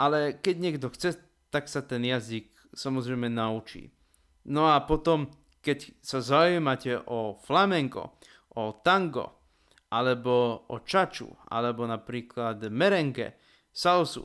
Ale 0.00 0.36
keď 0.40 0.56
niekto 0.56 0.88
chce, 0.92 1.20
tak 1.52 1.68
sa 1.68 1.84
ten 1.84 2.04
jazyk 2.04 2.48
samozrejme 2.72 3.28
naučí. 3.28 3.92
No 4.48 4.72
a 4.72 4.80
potom, 4.80 5.28
keď 5.60 5.92
sa 6.00 6.24
zaujímate 6.24 6.96
o 7.04 7.36
flamenko, 7.36 8.16
o 8.56 8.80
tango, 8.80 9.36
alebo 9.90 10.64
o 10.70 10.80
čaču, 10.80 11.28
alebo 11.50 11.84
napríklad 11.84 12.62
merengue, 12.72 13.36
salsu, 13.74 14.24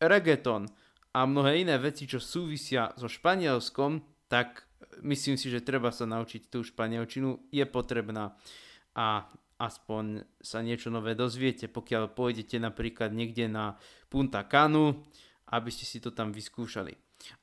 reggaeton 0.00 0.68
a 1.16 1.24
mnohé 1.24 1.64
iné 1.64 1.80
veci, 1.80 2.04
čo 2.04 2.20
súvisia 2.20 2.92
so 3.00 3.08
Španielskom, 3.08 4.04
tak 4.28 4.68
myslím 5.00 5.36
si, 5.40 5.48
že 5.48 5.64
treba 5.64 5.92
sa 5.92 6.04
naučiť 6.04 6.52
tú 6.52 6.60
španielčinu, 6.60 7.48
je 7.52 7.64
potrebná 7.64 8.36
a 8.96 9.28
aspoň 9.56 10.24
sa 10.40 10.60
niečo 10.60 10.92
nové 10.92 11.16
dozviete, 11.16 11.68
pokiaľ 11.68 12.12
pôjdete 12.12 12.60
napríklad 12.60 13.12
niekde 13.12 13.48
na 13.48 13.80
Punta 14.12 14.44
Canu, 14.44 15.04
aby 15.48 15.70
ste 15.72 15.88
si 15.88 15.98
to 16.02 16.12
tam 16.12 16.32
vyskúšali. 16.32 16.92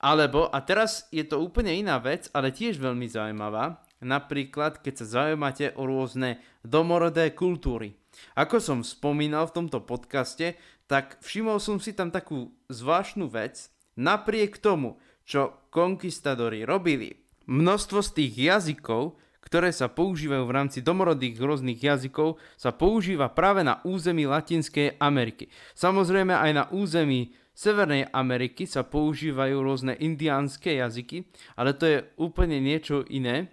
Alebo, 0.05 0.45
a 0.53 0.61
teraz 0.61 1.09
je 1.09 1.25
to 1.25 1.41
úplne 1.41 1.73
iná 1.73 1.97
vec, 1.97 2.29
ale 2.37 2.53
tiež 2.53 2.77
veľmi 2.77 3.09
zaujímavá, 3.09 3.81
napríklad 4.05 4.85
keď 4.85 4.93
sa 5.01 5.05
zaujímate 5.21 5.73
o 5.73 5.89
rôzne 5.89 6.37
domorodé 6.61 7.33
kultúry. 7.33 7.97
Ako 8.37 8.61
som 8.61 8.85
spomínal 8.85 9.49
v 9.49 9.55
tomto 9.63 9.81
podcaste, 9.81 10.53
tak 10.93 11.17
všimol 11.25 11.57
som 11.57 11.81
si 11.81 11.89
tam 11.97 12.13
takú 12.13 12.53
zvláštnu 12.69 13.25
vec, 13.25 13.73
napriek 13.97 14.61
tomu, 14.61 15.01
čo 15.25 15.65
konkistadori 15.73 16.61
robili. 16.69 17.17
Množstvo 17.49 18.05
z 18.05 18.09
tých 18.13 18.33
jazykov, 18.37 19.17
ktoré 19.41 19.73
sa 19.73 19.89
používajú 19.89 20.45
v 20.45 20.53
rámci 20.53 20.85
domorodých 20.85 21.41
rôznych 21.41 21.81
jazykov, 21.81 22.37
sa 22.61 22.69
používa 22.77 23.33
práve 23.33 23.65
na 23.65 23.81
území 23.81 24.29
Latinskej 24.29 25.01
Ameriky. 25.01 25.49
Samozrejme 25.73 26.37
aj 26.37 26.51
na 26.53 26.63
území 26.69 27.33
Severnej 27.57 28.13
Ameriky 28.13 28.69
sa 28.69 28.85
používajú 28.85 29.65
rôzne 29.65 29.97
indiánske 29.97 30.77
jazyky, 30.77 31.25
ale 31.57 31.73
to 31.73 31.89
je 31.89 31.97
úplne 32.21 32.61
niečo 32.61 33.01
iné. 33.09 33.49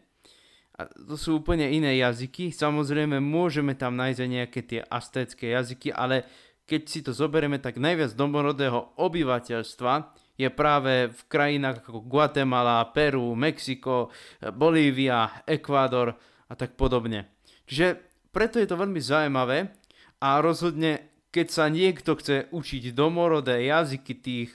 A 0.80 0.88
to 0.88 1.16
sú 1.20 1.44
úplne 1.44 1.68
iné 1.68 2.00
jazyky. 2.00 2.52
Samozrejme 2.52 3.20
môžeme 3.20 3.76
tam 3.76 4.00
nájsť 4.00 4.20
nejaké 4.24 4.60
tie 4.64 4.80
aztécké 4.80 5.52
jazyky, 5.52 5.92
ale 5.92 6.24
keď 6.70 6.82
si 6.86 7.02
to 7.02 7.10
zoberieme, 7.10 7.58
tak 7.58 7.82
najviac 7.82 8.14
domorodého 8.14 8.94
obyvateľstva 8.94 10.14
je 10.38 10.46
práve 10.54 11.10
v 11.10 11.20
krajinách 11.26 11.82
ako 11.82 12.06
Guatemala, 12.06 12.86
Peru, 12.94 13.34
Mexiko, 13.34 14.14
Bolívia, 14.54 15.42
Ekvádor 15.42 16.14
a 16.46 16.52
tak 16.54 16.78
podobne. 16.78 17.26
Čiže 17.66 17.98
preto 18.30 18.62
je 18.62 18.70
to 18.70 18.78
veľmi 18.78 19.02
zaujímavé 19.02 19.74
a 20.22 20.38
rozhodne, 20.38 21.10
keď 21.34 21.46
sa 21.50 21.66
niekto 21.66 22.14
chce 22.14 22.46
učiť 22.54 22.94
domorodé 22.94 23.66
jazyky 23.66 24.14
tých 24.22 24.54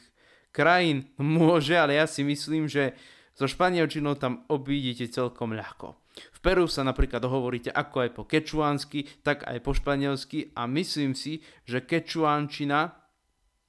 krajín, 0.56 1.12
môže, 1.20 1.76
ale 1.76 2.00
ja 2.00 2.08
si 2.08 2.24
myslím, 2.24 2.72
že 2.72 2.96
so 3.36 3.44
španielčinou 3.44 4.16
tam 4.16 4.48
obídete 4.48 5.12
celkom 5.12 5.52
ľahko. 5.52 6.05
V 6.16 6.40
Peru 6.40 6.66
sa 6.72 6.88
napríklad 6.88 7.24
hovoríte 7.28 7.72
ako 7.72 7.96
aj 8.08 8.10
po 8.16 8.24
kečuánsky, 8.24 9.08
tak 9.20 9.44
aj 9.44 9.60
po 9.60 9.76
španielsky 9.76 10.56
a 10.56 10.64
myslím 10.68 11.12
si, 11.12 11.44
že 11.68 11.84
kečuánčina 11.84 12.96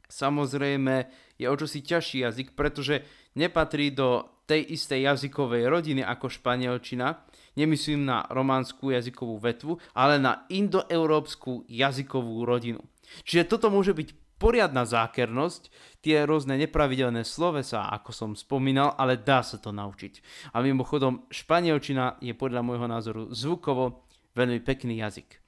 samozrejme 0.07 1.11
je 1.37 1.47
o 1.50 1.57
čosi 1.59 1.83
ťažší 1.83 2.23
jazyk, 2.23 2.49
pretože 2.55 3.03
nepatrí 3.35 3.91
do 3.91 4.25
tej 4.47 4.79
istej 4.79 5.11
jazykovej 5.11 5.67
rodiny 5.67 6.07
ako 6.07 6.31
španielčina, 6.31 7.26
nemyslím 7.59 8.07
na 8.07 8.23
románskú 8.31 8.95
jazykovú 8.95 9.43
vetvu, 9.43 9.83
ale 9.91 10.23
na 10.23 10.47
indoeurópsku 10.47 11.67
jazykovú 11.67 12.47
rodinu. 12.47 12.79
Čiže 13.26 13.50
toto 13.50 13.75
môže 13.75 13.91
byť 13.91 14.25
poriadna 14.37 14.85
zákernosť, 14.85 15.69
tie 16.05 16.23
rôzne 16.28 16.57
nepravidelné 16.61 17.25
slovesa, 17.25 17.88
ako 17.90 18.11
som 18.12 18.31
spomínal, 18.37 18.95
ale 18.95 19.21
dá 19.21 19.40
sa 19.40 19.57
to 19.57 19.73
naučiť. 19.73 20.21
A 20.55 20.62
mimochodom, 20.62 21.26
španielčina 21.33 22.21
je 22.21 22.37
podľa 22.37 22.61
môjho 22.62 22.87
názoru 22.87 23.23
zvukovo 23.33 24.07
veľmi 24.37 24.61
pekný 24.62 25.00
jazyk. 25.00 25.40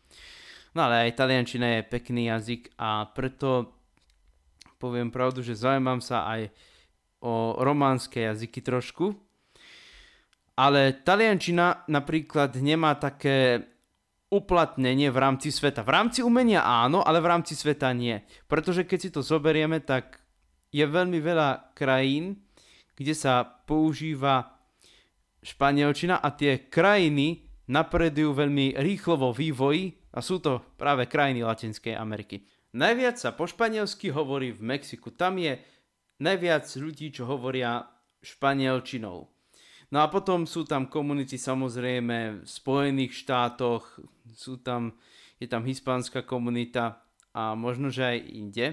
No 0.77 0.89
ale 0.89 1.09
aj 1.09 1.17
taliančina 1.21 1.81
je 1.81 1.91
pekný 1.91 2.29
jazyk 2.33 2.77
a 2.77 3.09
preto 3.13 3.79
poviem 4.79 5.11
pravdu, 5.11 5.43
že 5.43 5.59
zaujímam 5.59 5.99
sa 5.99 6.29
aj 6.29 6.53
o 7.25 7.59
románske 7.59 8.23
jazyky 8.25 8.63
trošku. 8.63 9.17
Ale 10.59 10.91
taliančina 11.07 11.87
napríklad 11.87 12.59
nemá 12.59 12.99
také 12.99 13.63
uplatnenie 14.29 15.09
v 15.09 15.19
rámci 15.19 15.49
sveta. 15.49 15.81
V 15.81 15.91
rámci 15.93 16.21
umenia 16.21 16.65
áno, 16.65 17.01
ale 17.01 17.21
v 17.21 17.31
rámci 17.33 17.57
sveta 17.57 17.93
nie. 17.97 18.21
Pretože 18.45 18.85
keď 18.85 18.99
si 19.01 19.11
to 19.13 19.21
zoberieme, 19.25 19.81
tak 19.81 20.21
je 20.69 20.85
veľmi 20.85 21.17
veľa 21.21 21.73
krajín, 21.73 22.45
kde 22.93 23.17
sa 23.17 23.45
používa 23.45 24.59
španielčina 25.41 26.21
a 26.21 26.29
tie 26.35 26.69
krajiny 26.69 27.49
napredujú 27.73 28.37
veľmi 28.37 28.77
rýchlo 28.77 29.17
vo 29.17 29.31
vývoji 29.33 29.97
a 30.13 30.21
sú 30.21 30.41
to 30.41 30.61
práve 30.77 31.09
krajiny 31.09 31.45
Latinskej 31.45 31.97
Ameriky. 31.97 32.45
Najviac 32.77 33.17
sa 33.17 33.33
po 33.33 33.49
španielsky 33.49 34.13
hovorí 34.13 34.53
v 34.53 34.61
Mexiku. 34.77 35.09
Tam 35.15 35.41
je 35.41 35.57
najviac 36.21 36.69
ľudí, 36.77 37.09
čo 37.15 37.25
hovoria 37.25 37.87
španielčinou. 38.21 39.38
No 39.89 40.05
a 40.05 40.13
potom 40.13 40.45
sú 40.45 40.69
tam 40.69 40.85
komunity 40.85 41.41
samozrejme 41.41 42.45
v 42.45 42.49
Spojených 42.49 43.25
štátoch, 43.25 43.97
sú 44.37 44.61
tam, 44.61 44.93
je 45.41 45.49
tam 45.49 45.65
hispánska 45.65 46.29
komunita 46.29 47.01
a 47.33 47.57
možno, 47.57 47.89
že 47.89 48.05
aj 48.05 48.19
inde. 48.29 48.67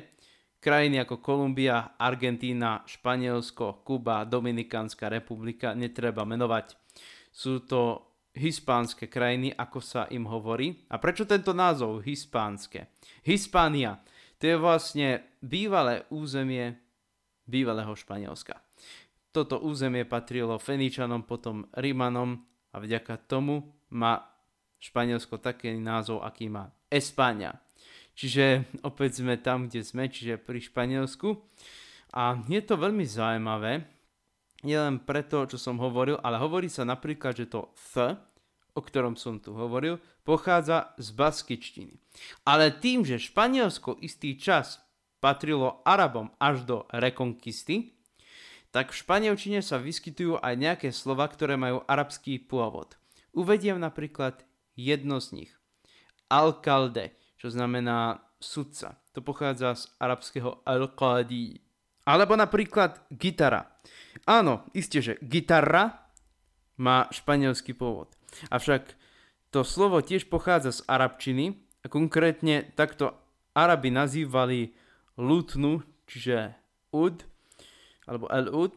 Krajiny 0.60 1.00
ako 1.06 1.24
Kolumbia, 1.24 1.96
Argentína, 1.96 2.84
Španielsko, 2.84 3.86
Kuba, 3.86 4.28
Dominikánska 4.28 5.08
republika, 5.08 5.72
netreba 5.78 6.28
menovať. 6.28 6.76
Sú 7.32 7.64
to 7.64 8.12
hispánske 8.36 9.08
krajiny, 9.08 9.56
ako 9.56 9.80
sa 9.80 10.12
im 10.12 10.28
hovorí. 10.28 10.84
A 10.92 11.00
prečo 11.00 11.24
tento 11.24 11.56
názov 11.56 12.04
hispánske? 12.04 12.92
Hispánia, 13.24 14.04
to 14.36 14.52
je 14.52 14.58
vlastne 14.60 15.24
bývalé 15.40 16.04
územie 16.12 16.76
bývalého 17.48 17.94
Španielska. 17.96 18.65
Toto 19.36 19.60
územie 19.60 20.08
patrilo 20.08 20.56
Feničanom, 20.56 21.28
potom 21.28 21.68
Rimanom 21.76 22.40
a 22.72 22.80
vďaka 22.80 23.20
tomu 23.28 23.68
má 23.92 24.24
Španielsko 24.80 25.44
taký 25.44 25.76
názov, 25.76 26.24
aký 26.24 26.48
má 26.48 26.72
Espáňa. 26.88 27.60
Čiže 28.16 28.64
opäť 28.88 29.20
sme 29.20 29.36
tam, 29.36 29.68
kde 29.68 29.84
sme, 29.84 30.08
čiže 30.08 30.40
pri 30.40 30.64
Španielsku. 30.64 31.36
A 32.16 32.40
je 32.48 32.64
to 32.64 32.80
veľmi 32.80 33.04
zaujímavé, 33.04 33.84
nielen 34.64 35.04
preto, 35.04 35.44
čo 35.52 35.60
som 35.60 35.84
hovoril, 35.84 36.16
ale 36.24 36.40
hovorí 36.40 36.72
sa 36.72 36.88
napríklad, 36.88 37.36
že 37.36 37.52
to 37.52 37.76
th, 37.76 38.16
o 38.72 38.80
ktorom 38.80 39.20
som 39.20 39.44
tu 39.44 39.52
hovoril, 39.52 40.00
pochádza 40.24 40.96
z 40.96 41.12
baskičtiny. 41.12 42.00
Ale 42.48 42.72
tým, 42.72 43.04
že 43.04 43.20
Španielsko 43.20 44.00
istý 44.00 44.40
čas 44.40 44.80
patrilo 45.20 45.84
Arabom 45.84 46.32
až 46.40 46.64
do 46.64 46.78
rekonkisty, 46.96 47.96
tak 48.76 48.92
v 48.92 49.00
španielčine 49.08 49.64
sa 49.64 49.80
vyskytujú 49.80 50.44
aj 50.44 50.54
nejaké 50.60 50.92
slova, 50.92 51.32
ktoré 51.32 51.56
majú 51.56 51.88
arabský 51.88 52.44
pôvod. 52.44 53.00
Uvediem 53.32 53.80
napríklad 53.80 54.44
jedno 54.76 55.24
z 55.24 55.28
nich. 55.32 55.52
Alcalde, 56.28 57.16
čo 57.40 57.48
znamená 57.48 58.20
sudca. 58.36 59.00
To 59.16 59.24
pochádza 59.24 59.80
z 59.80 59.84
arabského 59.96 60.60
al-qadi. 60.68 61.64
Alebo 62.04 62.36
napríklad 62.36 63.00
gitara. 63.16 63.80
Áno, 64.28 64.68
isté, 64.76 65.00
že 65.00 65.16
gitara 65.24 66.12
má 66.76 67.08
španielský 67.16 67.80
pôvod. 67.80 68.12
Avšak 68.52 68.92
to 69.56 69.64
slovo 69.64 70.04
tiež 70.04 70.28
pochádza 70.28 70.76
z 70.76 70.80
arabčiny 70.92 71.64
a 71.80 71.88
konkrétne 71.88 72.76
takto 72.76 73.16
Arabi 73.56 73.88
nazývali 73.88 74.76
lutnu, 75.16 75.80
čiže 76.12 76.60
ud, 76.92 77.24
alebo 78.06 78.30
el-ud, 78.30 78.76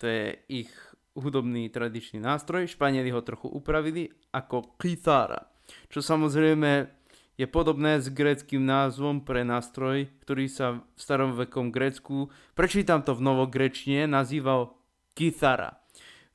to 0.00 0.04
je 0.08 0.36
ich 0.48 0.72
hudobný 1.16 1.68
tradičný 1.68 2.20
nástroj. 2.20 2.70
Španieli 2.70 3.12
ho 3.12 3.20
trochu 3.20 3.48
upravili 3.48 4.08
ako 4.32 4.76
kitara, 4.80 5.50
čo 5.92 6.00
samozrejme 6.00 7.00
je 7.40 7.48
podobné 7.48 7.96
s 7.96 8.12
gréckým 8.12 8.60
názvom 8.68 9.24
pre 9.24 9.48
nástroj, 9.48 10.12
ktorý 10.20 10.44
sa 10.52 10.84
v 10.84 10.98
starovekom 11.00 11.72
Grécku, 11.72 12.28
prečítam 12.52 13.00
to 13.00 13.16
v 13.16 13.24
novogrečne, 13.24 14.04
nazýval 14.04 14.76
kithara. 15.16 15.80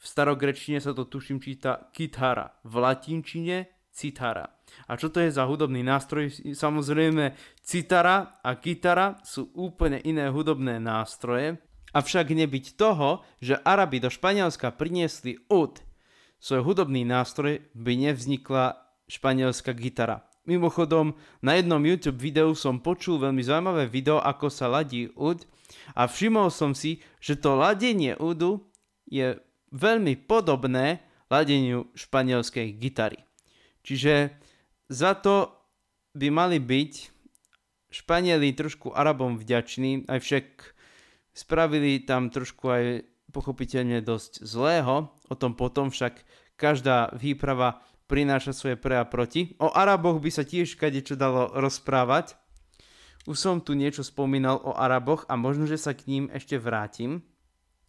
V 0.02 0.06
starogrečtine 0.06 0.82
sa 0.82 0.98
to 0.98 1.06
tuším 1.06 1.38
číta 1.38 1.94
kithara, 1.94 2.58
v 2.66 2.74
latinčine 2.82 3.70
citara. 3.94 4.50
A 4.90 4.98
čo 4.98 5.14
to 5.14 5.22
je 5.22 5.30
za 5.30 5.46
hudobný 5.46 5.86
nástroj? 5.86 6.34
Samozrejme, 6.52 7.38
citara 7.62 8.42
a 8.42 8.58
kytara 8.58 9.22
sú 9.22 9.54
úplne 9.54 10.02
iné 10.04 10.28
hudobné 10.34 10.82
nástroje. 10.82 11.62
Avšak 11.96 12.36
nebyť 12.36 12.76
toho, 12.76 13.24
že 13.40 13.56
Arabi 13.64 14.04
do 14.04 14.12
Španielska 14.12 14.76
priniesli 14.76 15.40
ud, 15.48 15.80
svoj 16.44 16.68
hudobný 16.68 17.08
nástroj, 17.08 17.64
by 17.72 18.12
nevznikla 18.12 18.76
španielská 19.08 19.72
gitara. 19.72 20.28
Mimochodom, 20.44 21.16
na 21.40 21.58
jednom 21.58 21.80
YouTube 21.82 22.20
videu 22.20 22.52
som 22.54 22.84
počul 22.84 23.18
veľmi 23.18 23.42
zaujímavé 23.42 23.88
video, 23.88 24.20
ako 24.20 24.52
sa 24.52 24.68
ladí 24.68 25.10
ud 25.16 25.42
a 25.98 26.06
všimol 26.06 26.52
som 26.52 26.78
si, 26.78 27.02
že 27.18 27.40
to 27.40 27.58
ladenie 27.58 28.14
udu 28.20 28.62
je 29.10 29.40
veľmi 29.74 30.20
podobné 30.28 31.02
ladeniu 31.32 31.90
španielskej 31.98 32.78
gitary. 32.78 33.24
Čiže 33.82 34.36
za 34.92 35.18
to 35.18 35.50
by 36.14 36.30
mali 36.30 36.62
byť 36.62 37.16
Španieli 37.96 38.52
trošku 38.52 38.92
Arabom 38.92 39.40
vďační, 39.40 40.04
aj 40.12 40.20
však 40.20 40.46
spravili 41.36 42.00
tam 42.08 42.32
trošku 42.32 42.66
aj 42.72 42.86
pochopiteľne 43.36 44.00
dosť 44.00 44.48
zlého, 44.48 45.12
o 45.12 45.36
tom 45.36 45.60
potom 45.60 45.92
však 45.92 46.24
každá 46.56 47.12
výprava 47.20 47.84
prináša 48.08 48.56
svoje 48.56 48.80
pre 48.80 48.96
a 48.96 49.04
proti. 49.04 49.60
O 49.60 49.68
Araboch 49.68 50.24
by 50.24 50.32
sa 50.32 50.48
tiež 50.48 50.80
čo 50.80 51.20
dalo 51.20 51.52
rozprávať. 51.52 52.40
Už 53.28 53.36
som 53.36 53.60
tu 53.60 53.76
niečo 53.76 54.06
spomínal 54.06 54.62
o 54.64 54.78
Araboch 54.78 55.26
a 55.28 55.36
možno, 55.36 55.68
že 55.68 55.82
sa 55.82 55.98
k 55.98 56.08
ním 56.08 56.26
ešte 56.32 56.62
vrátim, 56.62 57.26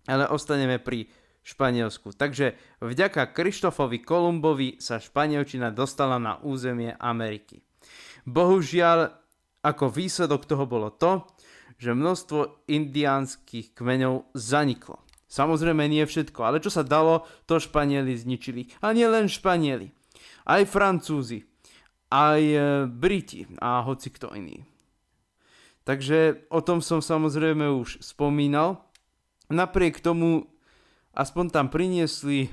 ale 0.09 0.27
ostaneme 0.27 0.81
pri 0.81 1.13
Španielsku. 1.47 2.17
Takže 2.17 2.59
vďaka 2.83 3.31
Krištofovi 3.31 4.03
Kolumbovi 4.03 4.83
sa 4.83 4.99
španielčina 4.99 5.71
dostala 5.71 6.19
na 6.19 6.43
územie 6.43 6.97
Ameriky. 6.99 7.63
Bohužiaľ, 8.27 9.15
ako 9.63 9.85
výsledok 9.93 10.43
toho 10.49 10.67
bolo 10.67 10.91
to, 10.91 11.23
že 11.77 11.93
množstvo 11.93 12.69
indiánskych 12.69 13.77
kmeňov 13.77 14.33
zaniklo. 14.33 15.01
Samozrejme 15.27 15.85
nie 15.91 16.07
všetko, 16.07 16.41
ale 16.47 16.63
čo 16.63 16.71
sa 16.73 16.87
dalo, 16.87 17.27
to 17.45 17.61
Španieli 17.61 18.17
zničili. 18.17 18.73
A 18.81 18.95
nie 18.97 19.05
len 19.05 19.29
Španieli 19.29 19.93
aj 20.47 20.63
Francúzi, 20.71 21.43
aj 22.09 22.41
e, 22.41 22.59
Briti 22.87 23.45
a 23.59 23.83
hoci 23.83 24.15
kto 24.15 24.33
iný. 24.33 24.63
Takže 25.87 26.51
o 26.51 26.63
tom 26.63 26.83
som 26.83 27.03
samozrejme 27.03 27.67
už 27.71 28.03
spomínal. 28.03 28.83
Napriek 29.51 30.03
tomu 30.03 30.51
aspoň 31.15 31.45
tam 31.51 31.67
priniesli, 31.71 32.51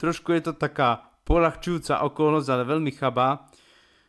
trošku 0.00 0.32
je 0.32 0.48
to 0.48 0.52
taká 0.56 1.04
polahčujúca 1.28 2.00
okolnosť, 2.06 2.48
ale 2.48 2.64
veľmi 2.64 2.92
chabá, 2.96 3.48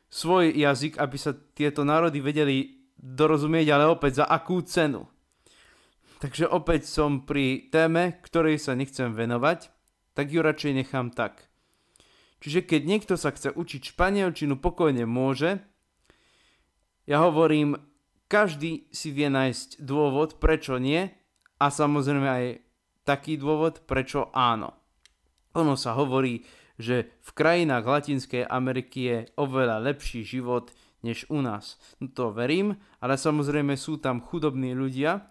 svoj 0.07 0.55
jazyk, 0.55 0.95
aby 0.99 1.17
sa 1.19 1.35
tieto 1.35 1.83
národy 1.83 2.23
vedeli 2.23 2.76
dorozumieť, 2.97 3.67
ale 3.73 3.85
opäť 3.89 4.23
za 4.23 4.25
akú 4.25 4.61
cenu. 4.65 5.05
Takže 6.17 6.49
opäť 6.49 6.89
som 6.89 7.21
pri 7.21 7.69
téme, 7.69 8.17
ktorej 8.25 8.57
sa 8.57 8.73
nechcem 8.73 9.13
venovať, 9.13 9.69
tak 10.17 10.33
ju 10.33 10.41
radšej 10.41 10.73
nechám 10.73 11.13
tak. 11.13 11.45
Čiže 12.41 12.65
keď 12.65 12.81
niekto 12.85 13.13
sa 13.17 13.29
chce 13.29 13.53
učiť 13.53 13.93
španielčinu, 13.93 14.57
pokojne 14.57 15.05
môže. 15.05 15.61
Ja 17.05 17.21
hovorím, 17.21 17.77
každý 18.25 18.89
si 18.89 19.13
vie 19.13 19.29
nájsť 19.29 19.81
dôvod, 19.81 20.41
prečo 20.41 20.81
nie 20.81 21.13
a 21.61 21.65
samozrejme 21.69 22.27
aj 22.27 22.45
taký 23.05 23.37
dôvod, 23.39 23.85
prečo 23.85 24.33
áno. 24.33 24.73
Ono 25.55 25.73
sa 25.79 25.95
hovorí, 25.97 26.43
že 26.77 27.17
v 27.25 27.29
krajinách 27.33 27.85
Latinskej 27.85 28.45
Ameriky 28.45 28.99
je 29.01 29.17
oveľa 29.39 29.81
lepší 29.81 30.21
život 30.21 30.69
než 31.03 31.29
u 31.29 31.41
nás. 31.41 31.77
No 32.01 32.09
to 32.09 32.33
verím, 32.33 32.77
ale 33.01 33.17
samozrejme 33.17 33.77
sú 33.77 34.01
tam 34.01 34.21
chudobní 34.21 34.73
ľudia 34.73 35.29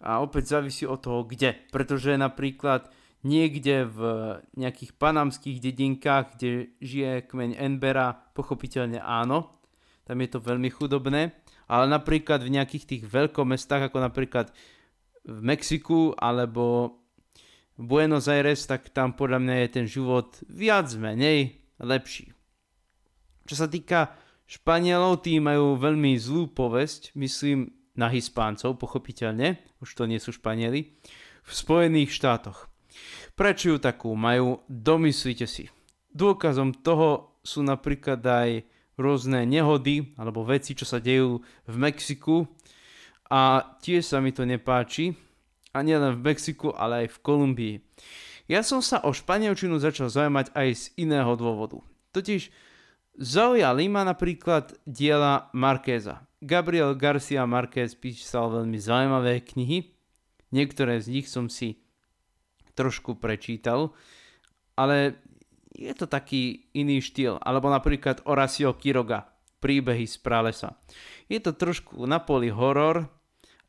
a 0.00 0.24
opäť 0.24 0.56
závisí 0.58 0.88
od 0.88 0.98
toho 1.04 1.22
kde. 1.28 1.54
Pretože 1.70 2.16
napríklad 2.16 2.88
niekde 3.22 3.84
v 3.84 4.00
nejakých 4.56 4.96
panamských 4.96 5.60
dedinkách, 5.60 6.36
kde 6.36 6.72
žije 6.80 7.28
kmeň 7.28 7.60
Enbera, 7.60 8.16
pochopiteľne 8.32 8.98
áno, 8.98 9.60
tam 10.08 10.16
je 10.24 10.28
to 10.32 10.40
veľmi 10.40 10.72
chudobné, 10.72 11.36
ale 11.70 11.84
napríklad 11.86 12.42
v 12.42 12.54
nejakých 12.58 12.84
tých 12.88 13.02
veľkomestách, 13.06 13.92
ako 13.92 13.98
napríklad 14.02 14.50
v 15.22 15.38
Mexiku 15.44 16.16
alebo 16.16 16.96
Buenos 17.80 18.26
Aires, 18.28 18.66
tak 18.66 18.90
tam 18.90 19.14
podľa 19.14 19.38
mňa 19.40 19.54
je 19.64 19.68
ten 19.68 19.86
život 19.88 20.36
viac 20.48 20.90
menej 20.96 21.60
lepší. 21.80 22.32
Čo 23.48 23.54
sa 23.54 23.66
týka 23.70 24.12
Španielov, 24.50 25.22
tí 25.22 25.38
majú 25.38 25.78
veľmi 25.78 26.18
zlú 26.18 26.50
povesť, 26.50 27.14
myslím 27.14 27.70
na 27.94 28.10
Hispáncov, 28.10 28.82
pochopiteľne, 28.82 29.62
už 29.78 29.94
to 29.94 30.10
nie 30.10 30.18
sú 30.18 30.34
Španieli, 30.34 30.90
v 31.46 31.52
Spojených 31.54 32.10
štátoch. 32.10 32.66
Prečo 33.38 33.70
ju 33.70 33.78
takú 33.78 34.10
majú? 34.18 34.58
Domyslite 34.66 35.46
si. 35.46 35.70
Dôkazom 36.10 36.74
toho 36.82 37.38
sú 37.46 37.62
napríklad 37.62 38.18
aj 38.26 38.66
rôzne 38.98 39.46
nehody 39.46 40.18
alebo 40.18 40.42
veci, 40.42 40.74
čo 40.74 40.82
sa 40.82 40.98
dejú 40.98 41.46
v 41.70 41.74
Mexiku 41.78 42.50
a 43.30 43.62
tiež 43.78 44.02
sa 44.02 44.18
mi 44.18 44.34
to 44.34 44.42
nepáči. 44.42 45.14
A 45.70 45.86
nielen 45.86 46.18
v 46.18 46.34
Mexiku, 46.34 46.74
ale 46.74 47.06
aj 47.06 47.14
v 47.14 47.22
Kolumbii. 47.22 47.76
Ja 48.50 48.66
som 48.66 48.82
sa 48.82 48.98
o 49.06 49.14
španielčinu 49.14 49.78
začal 49.78 50.10
zaujímať 50.10 50.50
aj 50.58 50.68
z 50.74 50.84
iného 50.98 51.38
dôvodu. 51.38 51.78
Totiž 52.10 52.50
zaujali 53.20 53.86
ma 53.92 54.02
napríklad 54.02 54.80
diela 54.88 55.52
Markéza. 55.52 56.24
Gabriel 56.40 56.96
Garcia 56.96 57.44
Marquez 57.44 57.92
písal 57.92 58.48
veľmi 58.48 58.80
zaujímavé 58.80 59.44
knihy. 59.44 59.92
Niektoré 60.50 60.96
z 60.98 61.20
nich 61.20 61.28
som 61.28 61.52
si 61.52 61.84
trošku 62.72 63.20
prečítal, 63.20 63.92
ale 64.72 65.20
je 65.76 65.92
to 65.92 66.08
taký 66.08 66.72
iný 66.72 67.04
štýl. 67.04 67.36
Alebo 67.44 67.68
napríklad 67.68 68.24
Horacio 68.24 68.72
Quiroga, 68.80 69.28
príbehy 69.60 70.08
z 70.08 70.16
pralesa. 70.24 70.80
Je 71.28 71.38
to 71.38 71.52
trošku 71.52 72.00
na 72.08 72.18
poli 72.24 72.48
horor, 72.48 73.04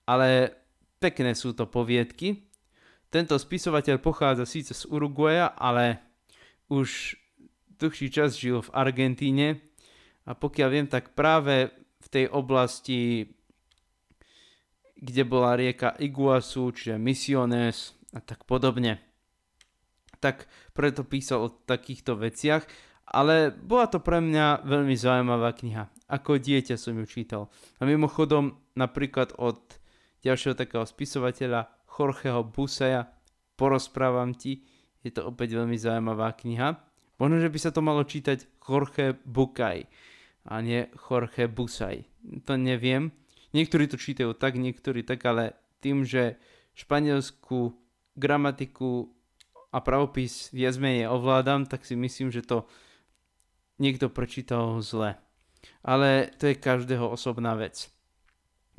ale 0.08 0.56
pekné 1.04 1.36
sú 1.36 1.52
to 1.52 1.68
poviedky. 1.68 2.48
Tento 3.12 3.36
spisovateľ 3.36 4.00
pochádza 4.00 4.48
síce 4.48 4.72
z 4.72 4.88
Uruguaja, 4.88 5.52
ale 5.52 6.00
už 6.72 7.20
dlhší 7.82 8.14
čas 8.14 8.38
žil 8.38 8.62
v 8.62 8.74
Argentíne 8.78 9.58
a 10.30 10.38
pokiaľ 10.38 10.70
viem, 10.70 10.88
tak 10.88 11.18
práve 11.18 11.74
v 12.02 12.08
tej 12.14 12.26
oblasti, 12.30 13.26
kde 15.02 15.24
bola 15.26 15.58
rieka 15.58 15.98
Iguazu, 15.98 16.70
čiže 16.70 17.02
Misiones, 17.02 17.98
a 18.14 18.22
tak 18.22 18.46
podobne. 18.46 19.02
Tak 20.22 20.46
preto 20.78 21.02
písal 21.02 21.50
o 21.50 21.50
takýchto 21.50 22.22
veciach, 22.22 22.70
ale 23.10 23.50
bola 23.50 23.90
to 23.90 23.98
pre 24.00 24.22
mňa 24.22 24.64
veľmi 24.64 24.94
zaujímavá 24.94 25.52
kniha. 25.58 25.90
Ako 26.08 26.38
dieťa 26.38 26.78
som 26.78 26.96
ju 26.96 27.06
čítal. 27.10 27.50
A 27.82 27.90
mimochodom 27.90 28.62
napríklad 28.78 29.34
od 29.42 29.60
ďalšieho 30.22 30.54
takého 30.54 30.86
spisovateľa 30.86 31.68
Jorgeho 31.90 32.46
Busaja 32.46 33.10
porozprávam 33.58 34.38
ti, 34.38 34.64
je 35.02 35.10
to 35.10 35.28
opäť 35.28 35.58
veľmi 35.58 35.76
zaujímavá 35.76 36.32
kniha. 36.38 36.91
Možno, 37.22 37.38
že 37.38 37.54
by 37.54 37.60
sa 37.62 37.70
to 37.70 37.86
malo 37.86 38.02
čítať 38.02 38.50
Jorge 38.66 39.14
Bukaj 39.30 39.86
a 40.50 40.54
nie 40.66 40.90
Jorge 41.06 41.46
Busaj. 41.46 42.02
To 42.50 42.58
neviem. 42.58 43.14
Niektorí 43.54 43.86
to 43.86 44.02
čítajú 44.02 44.34
tak, 44.34 44.58
niektorí 44.58 45.06
tak, 45.06 45.22
ale 45.30 45.54
tým, 45.86 46.02
že 46.02 46.42
španielsku 46.74 47.78
gramatiku 48.18 49.14
a 49.70 49.78
pravopis 49.86 50.50
viac 50.50 50.82
menej 50.82 51.14
ovládam, 51.14 51.70
tak 51.70 51.86
si 51.86 51.94
myslím, 51.94 52.34
že 52.34 52.42
to 52.42 52.66
niekto 53.78 54.10
prečítal 54.10 54.82
zle. 54.82 55.14
Ale 55.86 56.34
to 56.42 56.50
je 56.50 56.58
každého 56.58 57.06
osobná 57.06 57.54
vec. 57.54 57.86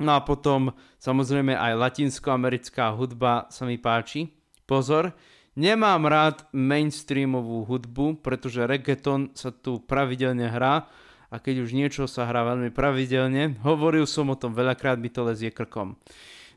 No 0.03 0.19
a 0.19 0.25
potom 0.25 0.75
samozrejme 0.99 1.55
aj 1.55 1.79
latinskoamerická 1.79 2.91
hudba 2.91 3.47
sa 3.47 3.63
mi 3.63 3.79
páči. 3.79 4.35
Pozor, 4.67 5.15
nemám 5.53 6.05
rád 6.09 6.45
mainstreamovú 6.53 7.65
hudbu, 7.65 8.21
pretože 8.21 8.65
reggaeton 8.65 9.33
sa 9.37 9.53
tu 9.53 9.81
pravidelne 9.81 10.49
hrá 10.49 10.89
a 11.33 11.41
keď 11.41 11.65
už 11.65 11.73
niečo 11.73 12.05
sa 12.05 12.29
hrá 12.29 12.45
veľmi 12.45 12.69
pravidelne, 12.69 13.57
hovoril 13.65 14.05
som 14.05 14.29
o 14.29 14.37
tom 14.37 14.53
veľakrát, 14.53 15.01
mi 15.01 15.09
to 15.09 15.25
lezie 15.25 15.49
krkom. 15.49 15.97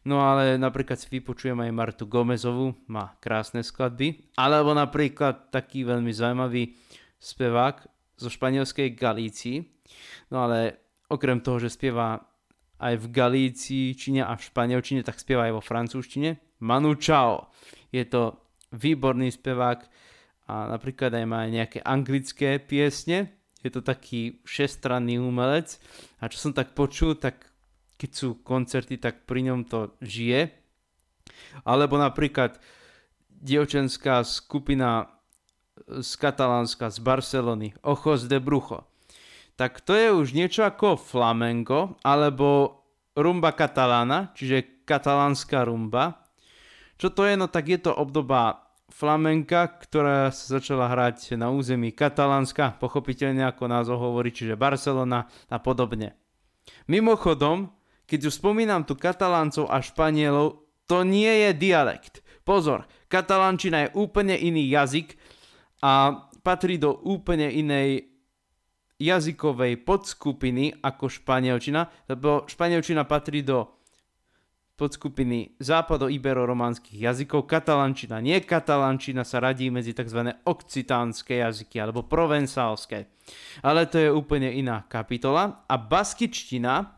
No 0.06 0.22
ale 0.22 0.54
napríklad 0.54 1.02
si 1.02 1.10
vypočujem 1.10 1.58
aj 1.58 1.74
Martu 1.74 2.04
Gomezovú, 2.06 2.78
má 2.86 3.18
krásne 3.18 3.66
skladby. 3.66 4.38
Alebo 4.38 4.70
napríklad 4.70 5.50
taký 5.50 5.82
veľmi 5.82 6.14
zaujímavý 6.14 6.78
spevák 7.18 7.82
zo 8.14 8.30
španielskej 8.30 8.94
Galícii. 8.94 9.66
No 10.30 10.46
ale 10.46 10.78
okrem 11.10 11.42
toho, 11.42 11.58
že 11.58 11.74
spieva 11.74 12.22
aj 12.78 12.94
v 13.02 13.06
Galícii, 13.10 13.98
Číne 13.98 14.22
a 14.22 14.38
v 14.38 14.46
španielčine, 14.46 15.02
tak 15.02 15.18
spieva 15.18 15.50
aj 15.50 15.58
vo 15.58 15.62
francúzštine. 15.64 16.62
Manu 16.62 16.94
Chao. 16.94 17.50
Je 17.90 18.06
to 18.06 18.45
výborný 18.72 19.34
spevák 19.34 19.80
a 20.46 20.54
napríklad 20.70 21.10
aj 21.14 21.26
má 21.26 21.46
nejaké 21.50 21.82
anglické 21.82 22.62
piesne. 22.62 23.34
Je 23.62 23.70
to 23.74 23.82
taký 23.82 24.38
šestranný 24.46 25.18
umelec 25.18 25.78
a 26.22 26.30
čo 26.30 26.38
som 26.38 26.52
tak 26.54 26.74
počul, 26.78 27.18
tak 27.18 27.50
keď 27.96 28.10
sú 28.12 28.28
koncerty, 28.44 29.00
tak 29.00 29.24
pri 29.24 29.50
ňom 29.50 29.66
to 29.66 29.96
žije. 30.04 30.52
Alebo 31.64 31.96
napríklad 31.96 32.60
dievčenská 33.28 34.22
skupina 34.22 35.10
z 35.86 36.10
Katalánska, 36.16 36.88
z 36.92 36.98
Barcelony, 37.00 37.72
Ojos 37.84 38.28
de 38.28 38.40
Brucho. 38.40 38.84
Tak 39.56 39.80
to 39.80 39.96
je 39.96 40.12
už 40.12 40.36
niečo 40.36 40.68
ako 40.68 41.00
flamengo, 41.00 41.96
alebo 42.04 42.80
rumba 43.16 43.56
katalána, 43.56 44.36
čiže 44.36 44.84
katalánska 44.84 45.64
rumba. 45.64 46.25
Čo 46.96 47.12
to 47.12 47.28
je? 47.28 47.36
No 47.36 47.46
tak 47.48 47.68
je 47.68 47.76
to 47.76 47.92
obdoba 47.92 48.66
flamenka, 48.88 49.68
ktorá 49.68 50.32
sa 50.32 50.58
začala 50.58 50.88
hrať 50.88 51.36
na 51.36 51.52
území 51.52 51.92
Katalánska, 51.92 52.78
pochopiteľne 52.80 53.44
ako 53.44 53.64
názov 53.68 53.98
hovorí, 54.00 54.32
čiže 54.32 54.56
Barcelona 54.56 55.28
a 55.50 55.58
podobne. 55.60 56.16
Mimochodom, 56.88 57.70
keď 58.06 58.30
už 58.30 58.38
spomínam 58.38 58.86
tu 58.86 58.94
kataláncov 58.94 59.66
a 59.66 59.82
španielov, 59.82 60.62
to 60.86 61.02
nie 61.02 61.46
je 61.46 61.50
dialekt. 61.58 62.22
Pozor, 62.46 62.86
katalánčina 63.10 63.86
je 63.86 63.94
úplne 63.98 64.38
iný 64.38 64.70
jazyk 64.70 65.18
a 65.82 66.14
patrí 66.46 66.78
do 66.78 66.94
úplne 67.02 67.50
inej 67.50 68.06
jazykovej 68.96 69.82
podskupiny 69.82 70.78
ako 70.80 71.10
španielčina, 71.10 71.90
lebo 72.08 72.46
španielčina 72.46 73.04
patrí 73.04 73.42
do 73.44 73.75
podskupiny 74.76 75.56
západo-ibero-románskych 75.56 77.00
jazykov. 77.00 77.48
Katalančina, 77.48 78.20
nie 78.20 78.36
katalančina 78.44 79.24
sa 79.24 79.40
radí 79.40 79.72
medzi 79.72 79.96
tzv. 79.96 80.36
okcitánske 80.44 81.40
jazyky 81.40 81.80
alebo 81.80 82.04
provensálske. 82.04 83.08
Ale 83.64 83.88
to 83.88 83.96
je 83.96 84.12
úplne 84.12 84.52
iná 84.52 84.84
kapitola. 84.84 85.64
A 85.64 85.80
baskičtina, 85.80 86.92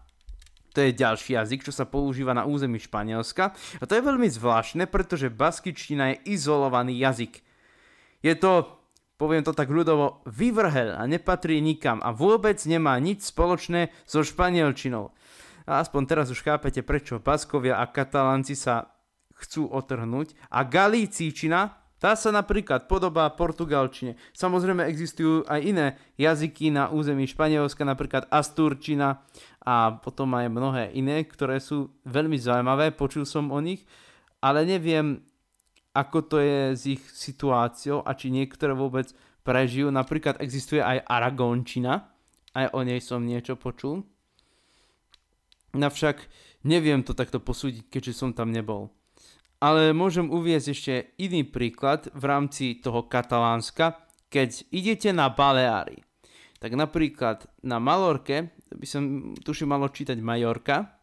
to 0.74 0.82
je 0.82 0.90
ďalší 0.90 1.38
jazyk, 1.38 1.70
čo 1.70 1.72
sa 1.72 1.86
používa 1.86 2.34
na 2.34 2.44
území 2.44 2.82
Španielska. 2.82 3.54
A 3.54 3.82
to 3.86 3.94
je 3.94 4.02
veľmi 4.02 4.26
zvláštne, 4.26 4.90
pretože 4.90 5.30
baskičtina 5.30 6.12
je 6.12 6.34
izolovaný 6.34 6.98
jazyk. 6.98 7.46
Je 8.26 8.34
to, 8.34 8.66
poviem 9.14 9.46
to 9.46 9.54
tak 9.54 9.70
ľudovo, 9.70 10.26
vyvrhel 10.26 10.98
a 10.98 11.06
nepatrí 11.06 11.62
nikam 11.62 12.02
a 12.02 12.10
vôbec 12.10 12.58
nemá 12.66 12.98
nič 12.98 13.30
spoločné 13.30 13.94
so 14.02 14.26
španielčinou. 14.26 15.14
A 15.68 15.84
aspoň 15.84 16.02
teraz 16.08 16.32
už 16.32 16.40
chápete, 16.40 16.80
prečo 16.80 17.20
Baskovia 17.20 17.76
a 17.76 17.84
Katalánci 17.84 18.56
sa 18.56 18.88
chcú 19.36 19.68
otrhnúť. 19.68 20.32
A 20.48 20.64
Galícíčina, 20.64 21.76
tá 21.98 22.14
sa 22.14 22.30
napríklad 22.32 22.88
podobá 22.88 23.28
portugalčine. 23.34 24.16
Samozrejme 24.32 24.86
existujú 24.88 25.44
aj 25.44 25.60
iné 25.60 25.86
jazyky 26.16 26.72
na 26.72 26.88
území 26.88 27.26
Španielska, 27.28 27.84
napríklad 27.84 28.30
Asturčina 28.30 29.26
a 29.60 29.98
potom 29.98 30.30
aj 30.38 30.46
mnohé 30.48 30.84
iné, 30.94 31.26
ktoré 31.26 31.60
sú 31.60 31.92
veľmi 32.06 32.38
zaujímavé, 32.38 32.94
počul 32.94 33.26
som 33.26 33.50
o 33.50 33.58
nich, 33.58 33.84
ale 34.38 34.62
neviem, 34.62 35.20
ako 35.90 36.18
to 36.30 36.36
je 36.38 36.60
s 36.78 36.82
ich 36.86 37.02
situáciou 37.02 38.06
a 38.06 38.14
či 38.14 38.30
niektoré 38.30 38.70
vôbec 38.70 39.10
prežijú. 39.42 39.90
Napríklad 39.90 40.38
existuje 40.38 40.78
aj 40.78 41.02
Aragončina, 41.02 42.14
aj 42.54 42.70
o 42.72 42.80
nej 42.86 43.02
som 43.02 43.26
niečo 43.26 43.58
počul. 43.58 44.06
Navšak 45.76 46.24
neviem 46.64 47.04
to 47.04 47.12
takto 47.12 47.42
posúdiť, 47.42 47.88
keďže 47.92 48.12
som 48.16 48.30
tam 48.32 48.52
nebol. 48.52 48.92
Ale 49.58 49.90
môžem 49.90 50.30
uviezť 50.30 50.68
ešte 50.70 50.94
iný 51.18 51.42
príklad 51.42 52.06
v 52.14 52.24
rámci 52.24 52.78
toho 52.78 53.10
Katalánska, 53.10 54.06
keď 54.30 54.70
idete 54.70 55.10
na 55.10 55.28
Baleári. 55.34 55.98
Tak 56.62 56.74
napríklad 56.74 57.46
na 57.66 57.82
Malorke, 57.82 58.54
by 58.70 58.86
som 58.86 59.34
tuším 59.34 59.74
malo 59.74 59.90
čítať 59.90 60.18
Majorka, 60.18 61.02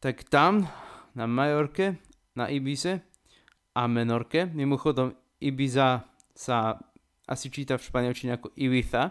tak 0.00 0.28
tam 0.28 0.68
na 1.16 1.24
Majorke, 1.24 1.98
na 2.36 2.46
Ibize 2.52 3.02
a 3.74 3.82
Menorke, 3.90 4.46
mimochodom 4.46 5.10
Ibiza 5.42 6.06
sa 6.32 6.78
asi 7.28 7.50
číta 7.50 7.76
v 7.76 7.86
španielčine 7.86 8.38
ako 8.38 8.54
Ibiza, 8.56 9.02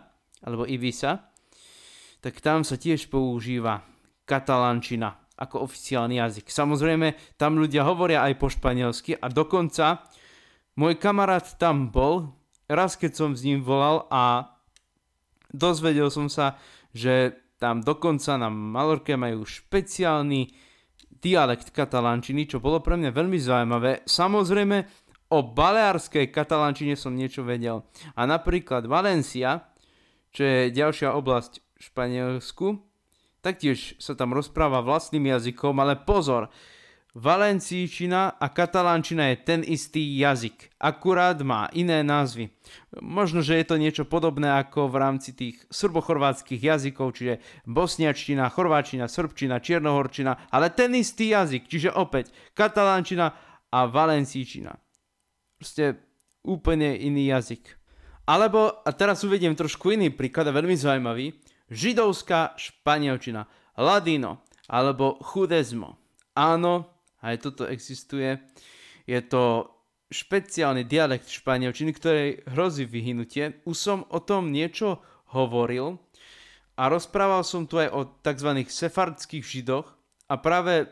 alebo 0.45 0.63
Ibiza, 0.65 1.27
tak 2.21 2.39
tam 2.41 2.65
sa 2.65 2.79
tiež 2.79 3.11
používa 3.11 3.96
katalánčina 4.27 5.15
ako 5.37 5.63
oficiálny 5.63 6.19
jazyk. 6.19 6.49
Samozrejme, 6.49 7.37
tam 7.39 7.61
ľudia 7.61 7.85
hovoria 7.85 8.25
aj 8.25 8.33
po 8.41 8.51
španielsky 8.51 9.15
a 9.15 9.29
dokonca 9.29 10.03
môj 10.75 10.97
kamarát 10.97 11.45
tam 11.61 11.93
bol, 11.93 12.35
raz 12.67 12.99
keď 12.99 13.11
som 13.15 13.31
s 13.37 13.45
ním 13.45 13.61
volal 13.63 14.09
a 14.11 14.53
dozvedel 15.53 16.09
som 16.11 16.27
sa, 16.27 16.57
že 16.91 17.37
tam 17.61 17.81
dokonca 17.81 18.37
na 18.37 18.49
Malorke 18.49 19.13
majú 19.17 19.45
špeciálny 19.45 20.53
dialekt 21.17 21.73
katalánčiny, 21.73 22.45
čo 22.45 22.61
bolo 22.61 22.81
pre 22.81 22.97
mňa 22.97 23.09
veľmi 23.13 23.37
zaujímavé. 23.41 24.05
Samozrejme, 24.05 24.77
o 25.27 25.43
baleárskej 25.43 26.31
katalánčine 26.31 26.95
som 26.95 27.17
niečo 27.17 27.43
vedel. 27.43 27.83
A 28.15 28.23
napríklad 28.23 28.87
Valencia, 28.87 29.69
čo 30.31 30.45
je 30.45 30.71
ďalšia 30.71 31.11
oblasť 31.11 31.59
v 31.59 31.79
Španielsku, 31.81 32.86
Taktiež 33.41 33.95
sa 34.01 34.17
tam 34.17 34.33
rozpráva 34.33 34.81
vlastným 34.81 35.29
jazykom, 35.29 35.77
ale 35.77 35.95
pozor, 35.95 36.49
valencíčina 37.17 38.37
a 38.37 38.45
katalánčina 38.53 39.33
je 39.33 39.37
ten 39.41 39.61
istý 39.65 40.21
jazyk, 40.21 40.77
akurát 40.77 41.41
má 41.41 41.65
iné 41.73 42.05
názvy. 42.05 42.53
Možno, 43.01 43.41
že 43.41 43.57
je 43.57 43.65
to 43.65 43.81
niečo 43.81 44.05
podobné 44.05 44.53
ako 44.53 44.85
v 44.85 44.95
rámci 45.01 45.33
tých 45.33 45.65
srbochorvátskych 45.73 46.61
jazykov, 46.61 47.17
čiže 47.17 47.41
bosniačtina, 47.65 48.45
chorváčina, 48.53 49.09
srbčina, 49.09 49.57
čiernohorčina, 49.57 50.53
ale 50.53 50.69
ten 50.69 50.93
istý 50.93 51.33
jazyk, 51.33 51.65
čiže 51.65 51.89
opäť 51.97 52.29
katalánčina 52.53 53.33
a 53.73 53.79
valencíčina. 53.89 54.77
Proste 55.57 55.97
úplne 56.45 56.93
iný 57.01 57.33
jazyk. 57.33 57.65
Alebo, 58.29 58.83
a 58.85 58.89
teraz 58.93 59.23
uvediem 59.23 59.57
trošku 59.57 59.95
iný 59.95 60.13
príklad 60.13 60.51
a 60.51 60.53
veľmi 60.53 60.75
zaujímavý, 60.75 61.33
židovská 61.71 62.55
španielčina, 62.55 63.47
ladino 63.77 64.43
alebo 64.67 65.19
chudezmo. 65.23 65.95
Áno, 66.35 66.87
aj 67.23 67.35
toto 67.43 67.63
existuje. 67.65 68.37
Je 69.07 69.19
to 69.23 69.71
špeciálny 70.11 70.87
dialekt 70.87 71.27
španielčiny, 71.27 71.91
ktorej 71.95 72.43
hrozí 72.51 72.87
vyhnutie. 72.87 73.59
Už 73.67 73.75
som 73.75 73.99
o 74.07 74.19
tom 74.23 74.51
niečo 74.51 75.03
hovoril 75.35 75.99
a 76.79 76.87
rozprával 76.87 77.43
som 77.43 77.67
tu 77.67 77.79
aj 77.79 77.89
o 77.91 78.01
tzv. 78.23 78.63
sefardských 78.67 79.43
židoch 79.43 79.87
a 80.31 80.35
práve 80.39 80.87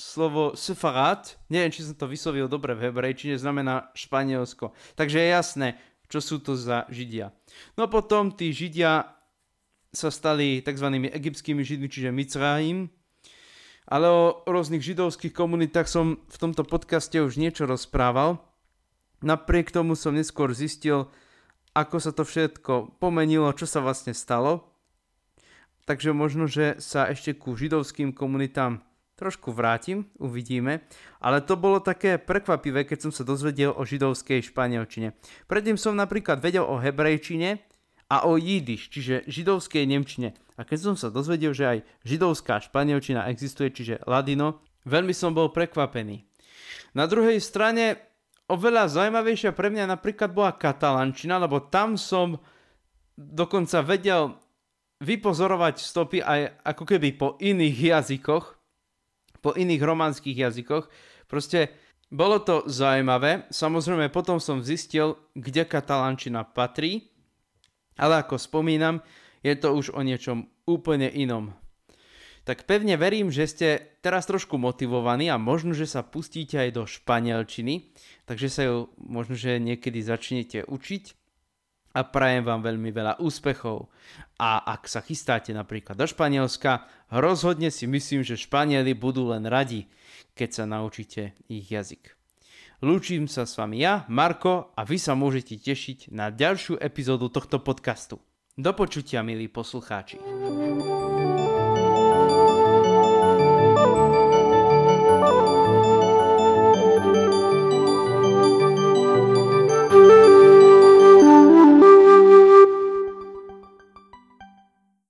slovo 0.00 0.56
sefarát, 0.56 1.36
neviem, 1.52 1.68
či 1.68 1.84
som 1.84 1.96
to 1.96 2.08
vyslovil 2.08 2.48
dobre 2.48 2.72
v 2.72 2.88
hebrejčine, 2.88 3.36
znamená 3.36 3.92
Španielsko. 3.92 4.72
Takže 4.96 5.20
je 5.20 5.28
jasné, 5.28 5.68
čo 6.08 6.24
sú 6.24 6.40
to 6.40 6.56
za 6.56 6.88
židia. 6.88 7.36
No 7.76 7.86
potom 7.86 8.32
tí 8.32 8.50
židia 8.50 9.19
sa 9.90 10.08
stali 10.10 10.62
tzv. 10.62 10.86
egyptskými 11.10 11.62
židmi, 11.66 11.90
čiže 11.90 12.14
Micraim. 12.14 12.90
Ale 13.90 14.06
o 14.06 14.46
rôznych 14.46 14.86
židovských 14.86 15.34
komunitách 15.34 15.90
som 15.90 16.22
v 16.30 16.36
tomto 16.38 16.62
podcaste 16.62 17.18
už 17.18 17.34
niečo 17.42 17.66
rozprával. 17.66 18.38
Napriek 19.20 19.74
tomu 19.74 19.98
som 19.98 20.14
neskôr 20.14 20.54
zistil, 20.54 21.10
ako 21.74 21.96
sa 21.98 22.14
to 22.14 22.22
všetko 22.22 23.02
pomenilo, 23.02 23.50
čo 23.52 23.66
sa 23.66 23.82
vlastne 23.82 24.14
stalo. 24.14 24.70
Takže 25.90 26.14
možno, 26.14 26.46
že 26.46 26.78
sa 26.78 27.10
ešte 27.10 27.34
ku 27.34 27.58
židovským 27.58 28.14
komunitám 28.14 28.86
trošku 29.18 29.52
vrátim, 29.52 30.08
uvidíme. 30.16 30.86
Ale 31.20 31.44
to 31.44 31.58
bolo 31.58 31.82
také 31.82 32.16
prekvapivé, 32.16 32.88
keď 32.88 33.10
som 33.10 33.12
sa 33.12 33.26
dozvedel 33.26 33.76
o 33.76 33.84
židovskej 33.84 34.40
španielčine. 34.48 35.12
Predtým 35.44 35.76
som 35.76 35.92
napríklad 35.92 36.40
vedel 36.40 36.64
o 36.64 36.80
hebrejčine, 36.80 37.60
a 38.10 38.26
o 38.26 38.34
jidiš, 38.34 38.90
čiže 38.90 39.14
židovskej 39.30 39.86
nemčine. 39.86 40.34
A 40.58 40.66
keď 40.66 40.92
som 40.92 40.94
sa 40.98 41.14
dozvedel, 41.14 41.54
že 41.54 41.64
aj 41.64 41.78
židovská 42.02 42.58
španielčina 42.58 43.30
existuje, 43.30 43.70
čiže 43.70 44.02
ladino, 44.04 44.60
veľmi 44.84 45.14
som 45.14 45.30
bol 45.30 45.54
prekvapený. 45.54 46.26
Na 46.98 47.06
druhej 47.06 47.38
strane 47.38 48.10
oveľa 48.50 48.90
zaujímavejšia 48.90 49.54
pre 49.54 49.70
mňa 49.70 49.94
napríklad 49.94 50.34
bola 50.34 50.50
katalančina, 50.58 51.38
lebo 51.38 51.62
tam 51.70 51.94
som 51.94 52.34
dokonca 53.14 53.78
vedel 53.86 54.34
vypozorovať 55.00 55.80
stopy 55.80 56.18
aj 56.20 56.60
ako 56.66 56.84
keby 56.84 57.08
po 57.14 57.38
iných 57.38 57.78
jazykoch, 57.94 58.58
po 59.40 59.50
iných 59.54 59.80
románskych 59.80 60.36
jazykoch. 60.36 60.90
Proste 61.30 61.72
bolo 62.10 62.42
to 62.42 62.66
zaujímavé. 62.66 63.48
Samozrejme 63.54 64.10
potom 64.10 64.42
som 64.42 64.60
zistil, 64.60 65.14
kde 65.38 65.62
katalančina 65.64 66.42
patrí, 66.42 67.09
ale 67.96 68.20
ako 68.22 68.36
spomínam, 68.36 69.00
je 69.40 69.56
to 69.56 69.72
už 69.72 69.96
o 69.96 70.04
niečom 70.04 70.46
úplne 70.68 71.08
inom. 71.08 71.56
Tak 72.44 72.64
pevne 72.64 72.96
verím, 72.96 73.28
že 73.28 73.44
ste 73.46 73.68
teraz 74.00 74.24
trošku 74.24 74.56
motivovaní 74.56 75.28
a 75.28 75.36
možno, 75.36 75.76
že 75.76 75.84
sa 75.84 76.00
pustíte 76.00 76.56
aj 76.56 76.70
do 76.72 76.82
španielčiny, 76.88 77.92
takže 78.24 78.48
sa 78.48 78.62
ju 78.64 78.76
možno, 78.96 79.36
že 79.36 79.60
niekedy 79.60 80.00
začnete 80.00 80.64
učiť 80.64 81.04
a 81.90 82.06
prajem 82.06 82.46
vám 82.46 82.62
veľmi 82.62 82.90
veľa 82.94 83.18
úspechov. 83.18 83.90
A 84.38 84.62
ak 84.62 84.86
sa 84.86 85.02
chystáte 85.02 85.50
napríklad 85.50 85.98
do 85.98 86.06
Španielska, 86.06 86.86
rozhodne 87.10 87.68
si 87.68 87.90
myslím, 87.90 88.22
že 88.22 88.38
Španieli 88.38 88.94
budú 88.94 89.26
len 89.30 89.44
radi, 89.44 89.90
keď 90.38 90.48
sa 90.54 90.64
naučíte 90.70 91.34
ich 91.50 91.66
jazyk. 91.66 92.19
Lúčim 92.80 93.28
sa 93.28 93.44
s 93.44 93.60
vami 93.60 93.84
ja, 93.84 94.08
Marko, 94.08 94.72
a 94.72 94.88
vy 94.88 94.96
sa 94.96 95.12
môžete 95.12 95.60
tešiť 95.60 96.16
na 96.16 96.32
ďalšiu 96.32 96.80
epizódu 96.80 97.28
tohto 97.28 97.60
podcastu. 97.60 98.24
Do 98.56 98.72
počutia, 98.72 99.20
milí 99.20 99.52
poslucháči. 99.52 100.16